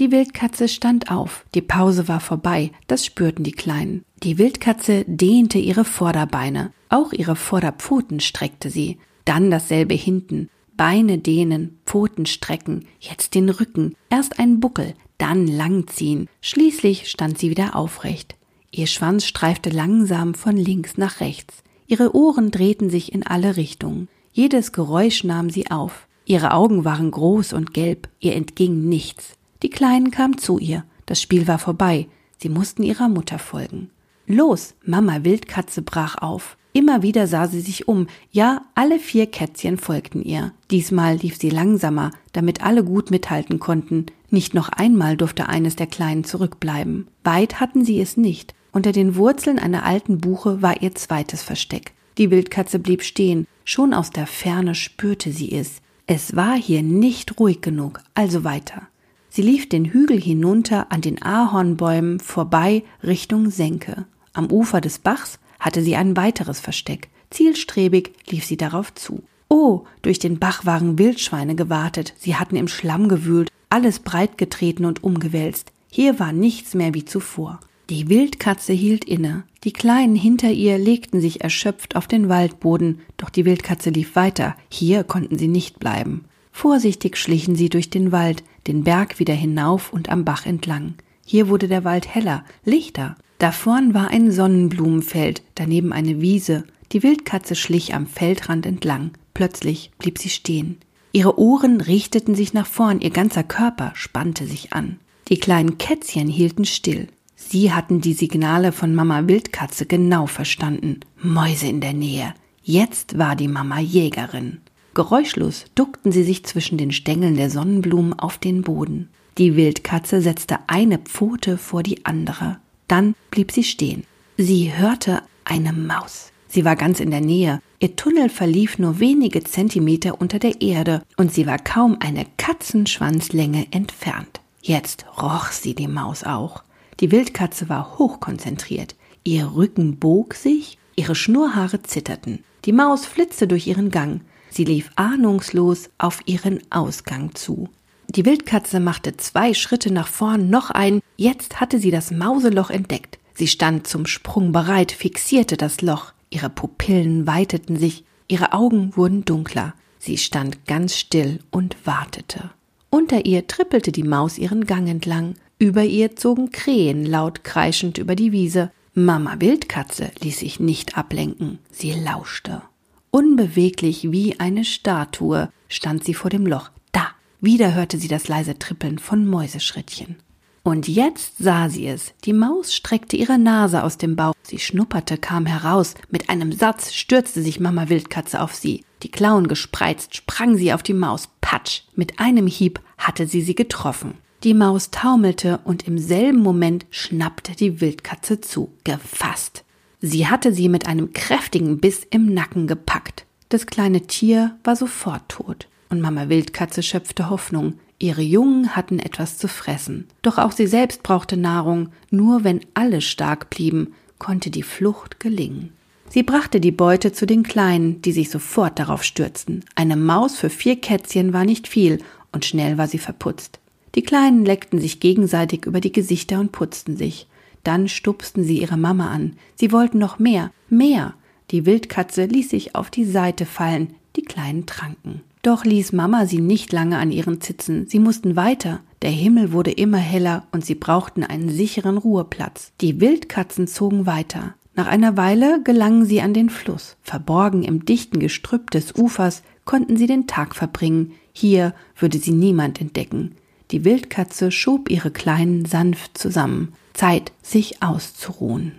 Die 0.00 0.10
Wildkatze 0.10 0.68
stand 0.68 1.10
auf. 1.10 1.44
Die 1.54 1.60
Pause 1.60 2.08
war 2.08 2.20
vorbei, 2.20 2.72
das 2.86 3.04
spürten 3.04 3.44
die 3.44 3.52
Kleinen. 3.52 4.02
Die 4.22 4.38
Wildkatze 4.38 5.04
dehnte 5.06 5.58
ihre 5.58 5.84
Vorderbeine, 5.84 6.72
auch 6.88 7.12
ihre 7.12 7.36
Vorderpfoten 7.36 8.20
streckte 8.20 8.70
sie. 8.70 8.98
Dann 9.26 9.50
dasselbe 9.50 9.92
hinten. 9.92 10.48
Beine 10.78 11.18
dehnen, 11.18 11.78
Pfoten 11.84 12.24
strecken, 12.24 12.86
jetzt 13.00 13.34
den 13.34 13.50
Rücken, 13.50 13.94
erst 14.08 14.38
einen 14.38 14.60
Buckel, 14.60 14.94
dann 15.18 15.46
langziehen. 15.46 16.26
Schließlich 16.40 17.10
stand 17.10 17.38
sie 17.38 17.50
wieder 17.50 17.76
aufrecht. 17.76 18.34
Ihr 18.72 18.86
Schwanz 18.86 19.26
streifte 19.26 19.70
langsam 19.70 20.34
von 20.34 20.56
links 20.56 20.96
nach 20.96 21.20
rechts. 21.20 21.62
Ihre 21.86 22.14
Ohren 22.14 22.52
drehten 22.52 22.88
sich 22.88 23.12
in 23.12 23.26
alle 23.26 23.56
Richtungen. 23.56 24.08
Jedes 24.32 24.70
Geräusch 24.70 25.24
nahm 25.24 25.50
sie 25.50 25.70
auf. 25.70 26.06
Ihre 26.24 26.52
Augen 26.52 26.84
waren 26.84 27.10
groß 27.10 27.52
und 27.52 27.74
gelb, 27.74 28.08
ihr 28.20 28.36
entging 28.36 28.88
nichts. 28.88 29.34
Die 29.64 29.70
Kleinen 29.70 30.12
kamen 30.12 30.38
zu 30.38 30.58
ihr. 30.58 30.84
Das 31.06 31.20
Spiel 31.20 31.48
war 31.48 31.58
vorbei. 31.58 32.06
Sie 32.38 32.48
mussten 32.48 32.84
ihrer 32.84 33.08
Mutter 33.08 33.40
folgen. 33.40 33.90
Los, 34.26 34.74
Mama 34.84 35.24
Wildkatze 35.24 35.82
brach 35.82 36.18
auf. 36.22 36.56
Immer 36.72 37.02
wieder 37.02 37.26
sah 37.26 37.48
sie 37.48 37.60
sich 37.60 37.88
um. 37.88 38.06
Ja, 38.30 38.62
alle 38.76 39.00
vier 39.00 39.26
Kätzchen 39.26 39.76
folgten 39.76 40.22
ihr. 40.22 40.52
Diesmal 40.70 41.16
lief 41.16 41.36
sie 41.36 41.50
langsamer, 41.50 42.12
damit 42.32 42.62
alle 42.62 42.84
gut 42.84 43.10
mithalten 43.10 43.58
konnten. 43.58 44.06
Nicht 44.30 44.54
noch 44.54 44.68
einmal 44.68 45.16
durfte 45.16 45.48
eines 45.48 45.74
der 45.74 45.88
Kleinen 45.88 46.22
zurückbleiben. 46.22 47.08
Weit 47.24 47.58
hatten 47.58 47.84
sie 47.84 48.00
es 48.00 48.16
nicht. 48.16 48.54
Unter 48.72 48.92
den 48.92 49.16
Wurzeln 49.16 49.58
einer 49.58 49.84
alten 49.84 50.20
Buche 50.20 50.62
war 50.62 50.82
ihr 50.82 50.94
zweites 50.94 51.42
Versteck. 51.42 51.92
Die 52.18 52.30
Wildkatze 52.30 52.78
blieb 52.78 53.02
stehen. 53.02 53.46
Schon 53.64 53.94
aus 53.94 54.10
der 54.10 54.26
Ferne 54.26 54.74
spürte 54.74 55.32
sie 55.32 55.52
es. 55.52 55.80
Es 56.06 56.36
war 56.36 56.56
hier 56.56 56.82
nicht 56.82 57.38
ruhig 57.38 57.60
genug, 57.60 58.00
also 58.14 58.44
weiter. 58.44 58.82
Sie 59.28 59.42
lief 59.42 59.68
den 59.68 59.84
Hügel 59.84 60.20
hinunter 60.20 60.90
an 60.90 61.00
den 61.00 61.22
Ahornbäumen 61.22 62.18
vorbei 62.18 62.82
Richtung 63.02 63.50
Senke. 63.50 64.06
Am 64.32 64.50
Ufer 64.50 64.80
des 64.80 64.98
Bachs 64.98 65.38
hatte 65.60 65.82
sie 65.82 65.94
ein 65.94 66.16
weiteres 66.16 66.60
Versteck. 66.60 67.08
Zielstrebig 67.30 68.12
lief 68.28 68.44
sie 68.44 68.56
darauf 68.56 68.92
zu. 68.94 69.22
Oh, 69.48 69.84
durch 70.02 70.18
den 70.18 70.38
Bach 70.38 70.66
waren 70.66 70.98
Wildschweine 70.98 71.54
gewartet, 71.54 72.14
sie 72.18 72.36
hatten 72.36 72.56
im 72.56 72.68
Schlamm 72.68 73.08
gewühlt, 73.08 73.50
alles 73.68 74.00
breit 74.00 74.36
getreten 74.36 74.84
und 74.84 75.04
umgewälzt. 75.04 75.72
Hier 75.90 76.18
war 76.18 76.32
nichts 76.32 76.74
mehr 76.74 76.94
wie 76.94 77.04
zuvor. 77.04 77.60
Die 77.90 78.08
Wildkatze 78.08 78.72
hielt 78.72 79.04
inne. 79.04 79.42
Die 79.64 79.72
Kleinen 79.72 80.14
hinter 80.14 80.52
ihr 80.52 80.78
legten 80.78 81.20
sich 81.20 81.40
erschöpft 81.40 81.96
auf 81.96 82.06
den 82.06 82.28
Waldboden, 82.28 83.00
doch 83.16 83.30
die 83.30 83.44
Wildkatze 83.44 83.90
lief 83.90 84.14
weiter. 84.14 84.54
Hier 84.70 85.02
konnten 85.02 85.36
sie 85.38 85.48
nicht 85.48 85.80
bleiben. 85.80 86.24
Vorsichtig 86.52 87.16
schlichen 87.16 87.56
sie 87.56 87.68
durch 87.68 87.90
den 87.90 88.12
Wald, 88.12 88.44
den 88.68 88.84
Berg 88.84 89.18
wieder 89.18 89.34
hinauf 89.34 89.92
und 89.92 90.08
am 90.08 90.24
Bach 90.24 90.46
entlang. 90.46 90.94
Hier 91.26 91.48
wurde 91.48 91.66
der 91.66 91.82
Wald 91.82 92.14
heller, 92.14 92.44
lichter. 92.64 93.16
Da 93.38 93.50
vorn 93.50 93.92
war 93.92 94.08
ein 94.08 94.30
Sonnenblumenfeld, 94.30 95.42
daneben 95.56 95.92
eine 95.92 96.20
Wiese. 96.20 96.62
Die 96.92 97.02
Wildkatze 97.02 97.56
schlich 97.56 97.92
am 97.92 98.06
Feldrand 98.06 98.66
entlang. 98.66 99.10
Plötzlich 99.34 99.90
blieb 99.98 100.18
sie 100.18 100.30
stehen. 100.30 100.78
Ihre 101.10 101.40
Ohren 101.40 101.80
richteten 101.80 102.36
sich 102.36 102.52
nach 102.52 102.66
vorn, 102.66 103.00
ihr 103.00 103.10
ganzer 103.10 103.42
Körper 103.42 103.90
spannte 103.96 104.46
sich 104.46 104.72
an. 104.72 105.00
Die 105.28 105.38
kleinen 105.38 105.76
Kätzchen 105.76 106.28
hielten 106.28 106.64
still. 106.64 107.08
Sie 107.48 107.72
hatten 107.72 108.00
die 108.00 108.12
Signale 108.12 108.70
von 108.70 108.94
Mama 108.94 109.26
Wildkatze 109.26 109.86
genau 109.86 110.26
verstanden. 110.26 111.00
Mäuse 111.20 111.66
in 111.66 111.80
der 111.80 111.94
Nähe. 111.94 112.34
Jetzt 112.62 113.18
war 113.18 113.34
die 113.34 113.48
Mama 113.48 113.80
Jägerin. 113.80 114.60
Geräuschlos 114.94 115.64
duckten 115.74 116.12
sie 116.12 116.22
sich 116.22 116.44
zwischen 116.44 116.78
den 116.78 116.92
Stängeln 116.92 117.36
der 117.36 117.50
Sonnenblumen 117.50 118.16
auf 118.16 118.38
den 118.38 118.62
Boden. 118.62 119.08
Die 119.38 119.56
Wildkatze 119.56 120.20
setzte 120.20 120.58
eine 120.68 120.98
Pfote 120.98 121.56
vor 121.56 121.82
die 121.82 122.04
andere. 122.04 122.58
Dann 122.86 123.14
blieb 123.30 123.50
sie 123.50 123.64
stehen. 123.64 124.04
Sie 124.36 124.72
hörte 124.76 125.22
eine 125.44 125.72
Maus. 125.72 126.30
Sie 126.46 126.64
war 126.64 126.76
ganz 126.76 127.00
in 127.00 127.10
der 127.10 127.20
Nähe. 127.20 127.60
Ihr 127.80 127.96
Tunnel 127.96 128.28
verlief 128.28 128.78
nur 128.78 129.00
wenige 129.00 129.42
Zentimeter 129.42 130.20
unter 130.20 130.38
der 130.38 130.60
Erde 130.60 131.02
und 131.16 131.32
sie 131.32 131.46
war 131.46 131.58
kaum 131.58 131.96
eine 132.00 132.26
Katzenschwanzlänge 132.36 133.68
entfernt. 133.70 134.40
Jetzt 134.62 135.06
roch 135.20 135.46
sie 135.46 135.74
die 135.74 135.88
Maus 135.88 136.22
auch. 136.22 136.62
Die 137.00 137.10
Wildkatze 137.10 137.68
war 137.68 137.98
hochkonzentriert. 137.98 138.94
Ihr 139.24 139.54
Rücken 139.54 139.96
bog 139.96 140.34
sich, 140.34 140.78
ihre 140.96 141.14
Schnurrhaare 141.14 141.82
zitterten. 141.82 142.44
Die 142.64 142.72
Maus 142.72 143.06
flitzte 143.06 143.48
durch 143.48 143.66
ihren 143.66 143.90
Gang. 143.90 144.20
Sie 144.50 144.64
lief 144.64 144.90
ahnungslos 144.96 145.88
auf 145.98 146.20
ihren 146.26 146.60
Ausgang 146.70 147.34
zu. 147.34 147.68
Die 148.08 148.24
Wildkatze 148.24 148.80
machte 148.80 149.16
zwei 149.16 149.54
Schritte 149.54 149.92
nach 149.92 150.08
vorn, 150.08 150.50
noch 150.50 150.70
ein. 150.70 151.00
Jetzt 151.16 151.60
hatte 151.60 151.78
sie 151.78 151.90
das 151.90 152.10
Mauseloch 152.10 152.70
entdeckt. 152.70 153.18
Sie 153.34 153.46
stand 153.46 153.86
zum 153.86 154.04
Sprung 154.06 154.52
bereit, 154.52 154.92
fixierte 154.92 155.56
das 155.56 155.80
Loch. 155.80 156.12
Ihre 156.28 156.50
Pupillen 156.50 157.26
weiteten 157.26 157.76
sich, 157.76 158.04
ihre 158.28 158.52
Augen 158.52 158.96
wurden 158.96 159.24
dunkler. 159.24 159.74
Sie 159.98 160.18
stand 160.18 160.66
ganz 160.66 160.96
still 160.96 161.38
und 161.50 161.76
wartete. 161.84 162.50
Unter 162.90 163.24
ihr 163.24 163.46
trippelte 163.46 163.92
die 163.92 164.02
Maus 164.02 164.36
ihren 164.36 164.64
Gang 164.66 164.88
entlang. 164.88 165.36
Über 165.62 165.84
ihr 165.84 166.16
zogen 166.16 166.52
Krähen 166.52 167.04
laut 167.04 167.44
kreischend 167.44 167.98
über 167.98 168.16
die 168.16 168.32
Wiese. 168.32 168.72
Mama 168.94 169.36
Wildkatze 169.40 170.10
ließ 170.22 170.38
sich 170.38 170.58
nicht 170.58 170.96
ablenken. 170.96 171.58
Sie 171.70 171.92
lauschte. 171.92 172.62
Unbeweglich 173.10 174.10
wie 174.10 174.40
eine 174.40 174.64
Statue 174.64 175.50
stand 175.68 176.02
sie 176.02 176.14
vor 176.14 176.30
dem 176.30 176.46
Loch. 176.46 176.70
Da, 176.92 177.08
wieder 177.42 177.74
hörte 177.74 177.98
sie 177.98 178.08
das 178.08 178.26
leise 178.26 178.58
Trippeln 178.58 178.98
von 178.98 179.26
Mäuseschrittchen. 179.26 180.16
Und 180.62 180.88
jetzt 180.88 181.36
sah 181.36 181.68
sie 181.68 181.88
es. 181.88 182.14
Die 182.24 182.32
Maus 182.32 182.74
streckte 182.74 183.18
ihre 183.18 183.38
Nase 183.38 183.84
aus 183.84 183.98
dem 183.98 184.16
Bauch. 184.16 184.32
Sie 184.42 184.58
schnupperte, 184.58 185.18
kam 185.18 185.44
heraus. 185.44 185.92
Mit 186.08 186.30
einem 186.30 186.52
Satz 186.52 186.94
stürzte 186.94 187.42
sich 187.42 187.60
Mama 187.60 187.90
Wildkatze 187.90 188.40
auf 188.40 188.54
sie. 188.54 188.82
Die 189.02 189.10
Klauen 189.10 189.46
gespreizt, 189.46 190.16
sprang 190.16 190.56
sie 190.56 190.72
auf 190.72 190.82
die 190.82 190.94
Maus. 190.94 191.28
Patsch! 191.42 191.82
Mit 191.94 192.18
einem 192.18 192.46
Hieb 192.46 192.80
hatte 192.96 193.26
sie 193.26 193.42
sie 193.42 193.54
getroffen. 193.54 194.14
Die 194.42 194.54
Maus 194.54 194.90
taumelte 194.90 195.60
und 195.64 195.86
im 195.86 195.98
selben 195.98 196.38
Moment 196.40 196.86
schnappte 196.90 197.54
die 197.54 197.82
Wildkatze 197.82 198.40
zu. 198.40 198.72
Gefasst. 198.84 199.64
Sie 200.00 200.28
hatte 200.28 200.54
sie 200.54 200.70
mit 200.70 200.86
einem 200.86 201.12
kräftigen 201.12 201.78
Biss 201.78 202.06
im 202.08 202.32
Nacken 202.32 202.66
gepackt. 202.66 203.26
Das 203.50 203.66
kleine 203.66 204.02
Tier 204.02 204.56
war 204.64 204.76
sofort 204.76 205.28
tot. 205.28 205.68
Und 205.90 206.00
Mama 206.00 206.30
Wildkatze 206.30 206.82
schöpfte 206.82 207.28
Hoffnung. 207.28 207.74
Ihre 207.98 208.22
Jungen 208.22 208.74
hatten 208.74 208.98
etwas 208.98 209.36
zu 209.36 209.46
fressen. 209.46 210.08
Doch 210.22 210.38
auch 210.38 210.52
sie 210.52 210.66
selbst 210.66 211.02
brauchte 211.02 211.36
Nahrung. 211.36 211.90
Nur 212.10 212.42
wenn 212.42 212.60
alle 212.72 213.02
stark 213.02 213.50
blieben, 213.50 213.92
konnte 214.18 214.48
die 214.50 214.62
Flucht 214.62 215.20
gelingen. 215.20 215.74
Sie 216.08 216.22
brachte 216.22 216.60
die 216.60 216.72
Beute 216.72 217.12
zu 217.12 217.26
den 217.26 217.42
Kleinen, 217.42 218.00
die 218.00 218.12
sich 218.12 218.30
sofort 218.30 218.78
darauf 218.78 219.04
stürzten. 219.04 219.64
Eine 219.74 219.96
Maus 219.96 220.38
für 220.38 220.48
vier 220.50 220.80
Kätzchen 220.80 221.34
war 221.34 221.44
nicht 221.44 221.68
viel, 221.68 221.98
und 222.32 222.44
schnell 222.44 222.78
war 222.78 222.86
sie 222.86 222.98
verputzt. 222.98 223.59
Die 223.94 224.02
Kleinen 224.02 224.44
leckten 224.44 224.80
sich 224.80 225.00
gegenseitig 225.00 225.66
über 225.66 225.80
die 225.80 225.92
Gesichter 225.92 226.40
und 226.40 226.52
putzten 226.52 226.96
sich. 226.96 227.26
Dann 227.64 227.88
stupsten 227.88 228.44
sie 228.44 228.60
ihre 228.60 228.76
Mama 228.76 229.10
an. 229.10 229.34
Sie 229.56 229.72
wollten 229.72 229.98
noch 229.98 230.18
mehr, 230.18 230.52
mehr. 230.68 231.14
Die 231.50 231.66
Wildkatze 231.66 232.24
ließ 232.24 232.50
sich 232.50 232.74
auf 232.74 232.90
die 232.90 233.04
Seite 233.04 233.44
fallen, 233.44 233.94
die 234.16 234.22
Kleinen 234.22 234.66
tranken. 234.66 235.22
Doch 235.42 235.64
ließ 235.64 235.92
Mama 235.92 236.26
sie 236.26 236.40
nicht 236.40 236.72
lange 236.72 236.98
an 236.98 237.10
ihren 237.10 237.40
Zitzen. 237.40 237.86
Sie 237.88 237.98
mussten 237.98 238.36
weiter. 238.36 238.80
Der 239.02 239.10
Himmel 239.10 239.52
wurde 239.52 239.70
immer 239.70 239.98
heller 239.98 240.46
und 240.52 240.64
sie 240.64 240.74
brauchten 240.74 241.24
einen 241.24 241.48
sicheren 241.48 241.96
Ruheplatz. 241.96 242.72
Die 242.80 243.00
Wildkatzen 243.00 243.66
zogen 243.66 244.04
weiter. 244.06 244.54
Nach 244.74 244.86
einer 244.86 245.16
Weile 245.16 245.62
gelangen 245.62 246.04
sie 246.04 246.20
an 246.20 246.34
den 246.34 246.50
Fluss. 246.50 246.96
Verborgen 247.02 247.62
im 247.62 247.84
dichten 247.84 248.20
Gestrüpp 248.20 248.70
des 248.70 248.94
Ufers 248.96 249.42
konnten 249.64 249.96
sie 249.96 250.06
den 250.06 250.26
Tag 250.26 250.54
verbringen. 250.54 251.12
Hier 251.32 251.74
würde 251.96 252.18
sie 252.18 252.32
niemand 252.32 252.80
entdecken. 252.80 253.36
Die 253.70 253.84
Wildkatze 253.84 254.50
schob 254.50 254.90
ihre 254.90 255.10
Kleinen 255.10 255.64
sanft 255.64 256.18
zusammen. 256.18 256.72
Zeit, 256.92 257.32
sich 257.42 257.82
auszuruhen. 257.82 258.72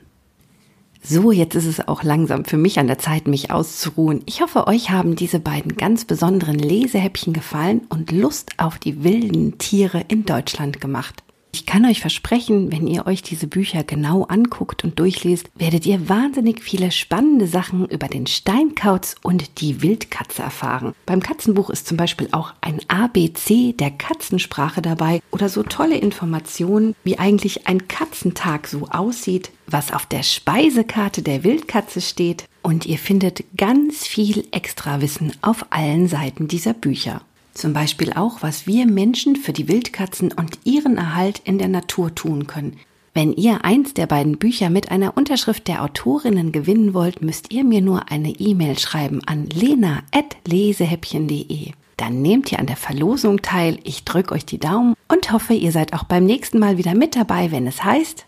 So, 1.04 1.32
jetzt 1.32 1.56
ist 1.56 1.66
es 1.66 1.88
auch 1.88 2.04
langsam 2.04 2.46
für 2.46 2.58
mich 2.58 2.78
an 2.78 2.86
der 2.86 3.00
Zeit, 3.00 3.28
mich 3.28 3.50
auszuruhen. 3.50 4.22
Ich 4.28 4.42
hoffe, 4.42 4.68
euch 4.68 4.92
haben 4.92 5.16
diese 5.16 5.40
beiden 5.40 5.76
ganz 5.76 6.06
besonderen 6.06 6.60
Lesehäppchen 6.60 7.34
gefallen 7.34 7.82
und 7.90 8.12
Lust 8.12 8.52
auf 8.58 8.78
die 8.78 9.04
wilden 9.04 9.58
Tiere 9.58 10.04
in 10.10 10.26
Deutschland 10.26 10.80
gemacht. 10.80 11.24
Ich 11.54 11.66
kann 11.66 11.86
euch 11.86 12.00
versprechen, 12.00 12.72
wenn 12.72 12.88
ihr 12.88 13.08
euch 13.08 13.22
diese 13.22 13.48
Bücher 13.48 13.84
genau 13.84 14.24
anguckt 14.24 14.84
und 14.84 15.00
durchlest, 15.00 15.50
werdet 15.56 15.86
ihr 15.86 16.08
wahnsinnig 16.08 16.62
viele 16.64 16.92
spannende 16.92 17.46
Sachen 17.46 17.88
über 17.88 18.08
den 18.08 18.26
Steinkauz 18.26 19.16
und 19.22 19.60
die 19.60 19.82
Wildkatze 19.82 20.42
erfahren. 20.42 20.94
Beim 21.06 21.22
Katzenbuch 21.22 21.70
ist 21.70 21.88
zum 21.88 21.98
Beispiel 21.98 22.30
auch 22.32 22.54
ein 22.62 22.80
ABC 22.88 23.74
der 23.74 23.92
Katzensprache 23.92 24.82
dabei 24.82 25.22
oder 25.32 25.50
so 25.50 25.64
tolle 25.64 25.98
Informationen, 25.98 26.96
wie 27.04 27.20
eigentlich 27.20 27.68
ein 27.68 27.88
Katzentag 27.90 28.68
so 28.68 28.88
aussieht, 28.88 29.52
was 29.68 29.92
auf 29.92 30.06
der 30.06 30.24
Speisekarte 30.24 31.22
der 31.22 31.44
Wildkatze 31.44 32.00
steht 32.00 32.46
und 32.62 32.86
ihr 32.86 32.98
findet 32.98 33.44
ganz 33.58 34.08
viel 34.08 34.48
Extrawissen 34.52 35.34
auf 35.42 35.66
allen 35.70 36.08
Seiten 36.08 36.48
dieser 36.48 36.74
Bücher. 36.74 37.22
Zum 37.54 37.74
Beispiel 37.74 38.14
auch, 38.14 38.42
was 38.42 38.66
wir 38.66 38.86
Menschen 38.86 39.36
für 39.36 39.52
die 39.54 39.68
Wildkatzen 39.68 40.32
und 40.32 40.60
ihren 40.64 40.98
Erhalt 40.98 41.42
in 41.44 41.58
der 41.58 41.68
Natur 41.68 42.16
tun 42.16 42.48
können. 42.48 42.78
Wenn 43.14 43.34
ihr 43.34 43.66
eins 43.66 43.94
der 43.94 44.08
beiden 44.08 44.38
Bücher 44.38 44.70
mit 44.70 44.90
einer 44.90 45.18
Unterschrift 45.18 45.68
der 45.68 45.84
Autorinnen 45.84 46.54
gewinnen 46.54 46.94
wollt, 46.94 47.22
müsst 47.22 47.52
ihr 47.52 47.66
mir 47.66 47.82
nur 47.82 48.10
eine 48.10 48.30
E-Mail 48.30 48.80
schreiben 48.80 49.20
an 49.26 49.48
lena.lesehäppchen.de. 49.48 51.74
Dann 51.98 52.22
nehmt 52.22 52.54
ihr 52.54 52.60
an 52.60 52.68
der 52.68 52.78
Verlosung 52.78 53.42
teil. 53.42 53.80
Ich 53.84 54.06
drücke 54.06 54.34
euch 54.34 54.46
die 54.46 54.60
Daumen 54.60 54.94
und 55.10 55.34
hoffe, 55.34 55.54
ihr 55.54 55.74
seid 55.74 55.92
auch 55.94 56.06
beim 56.06 56.24
nächsten 56.24 56.58
Mal 56.58 56.78
wieder 56.78 56.96
mit 56.96 57.18
dabei, 57.18 57.52
wenn 57.52 57.68
es 57.68 57.84
heißt. 57.84 58.28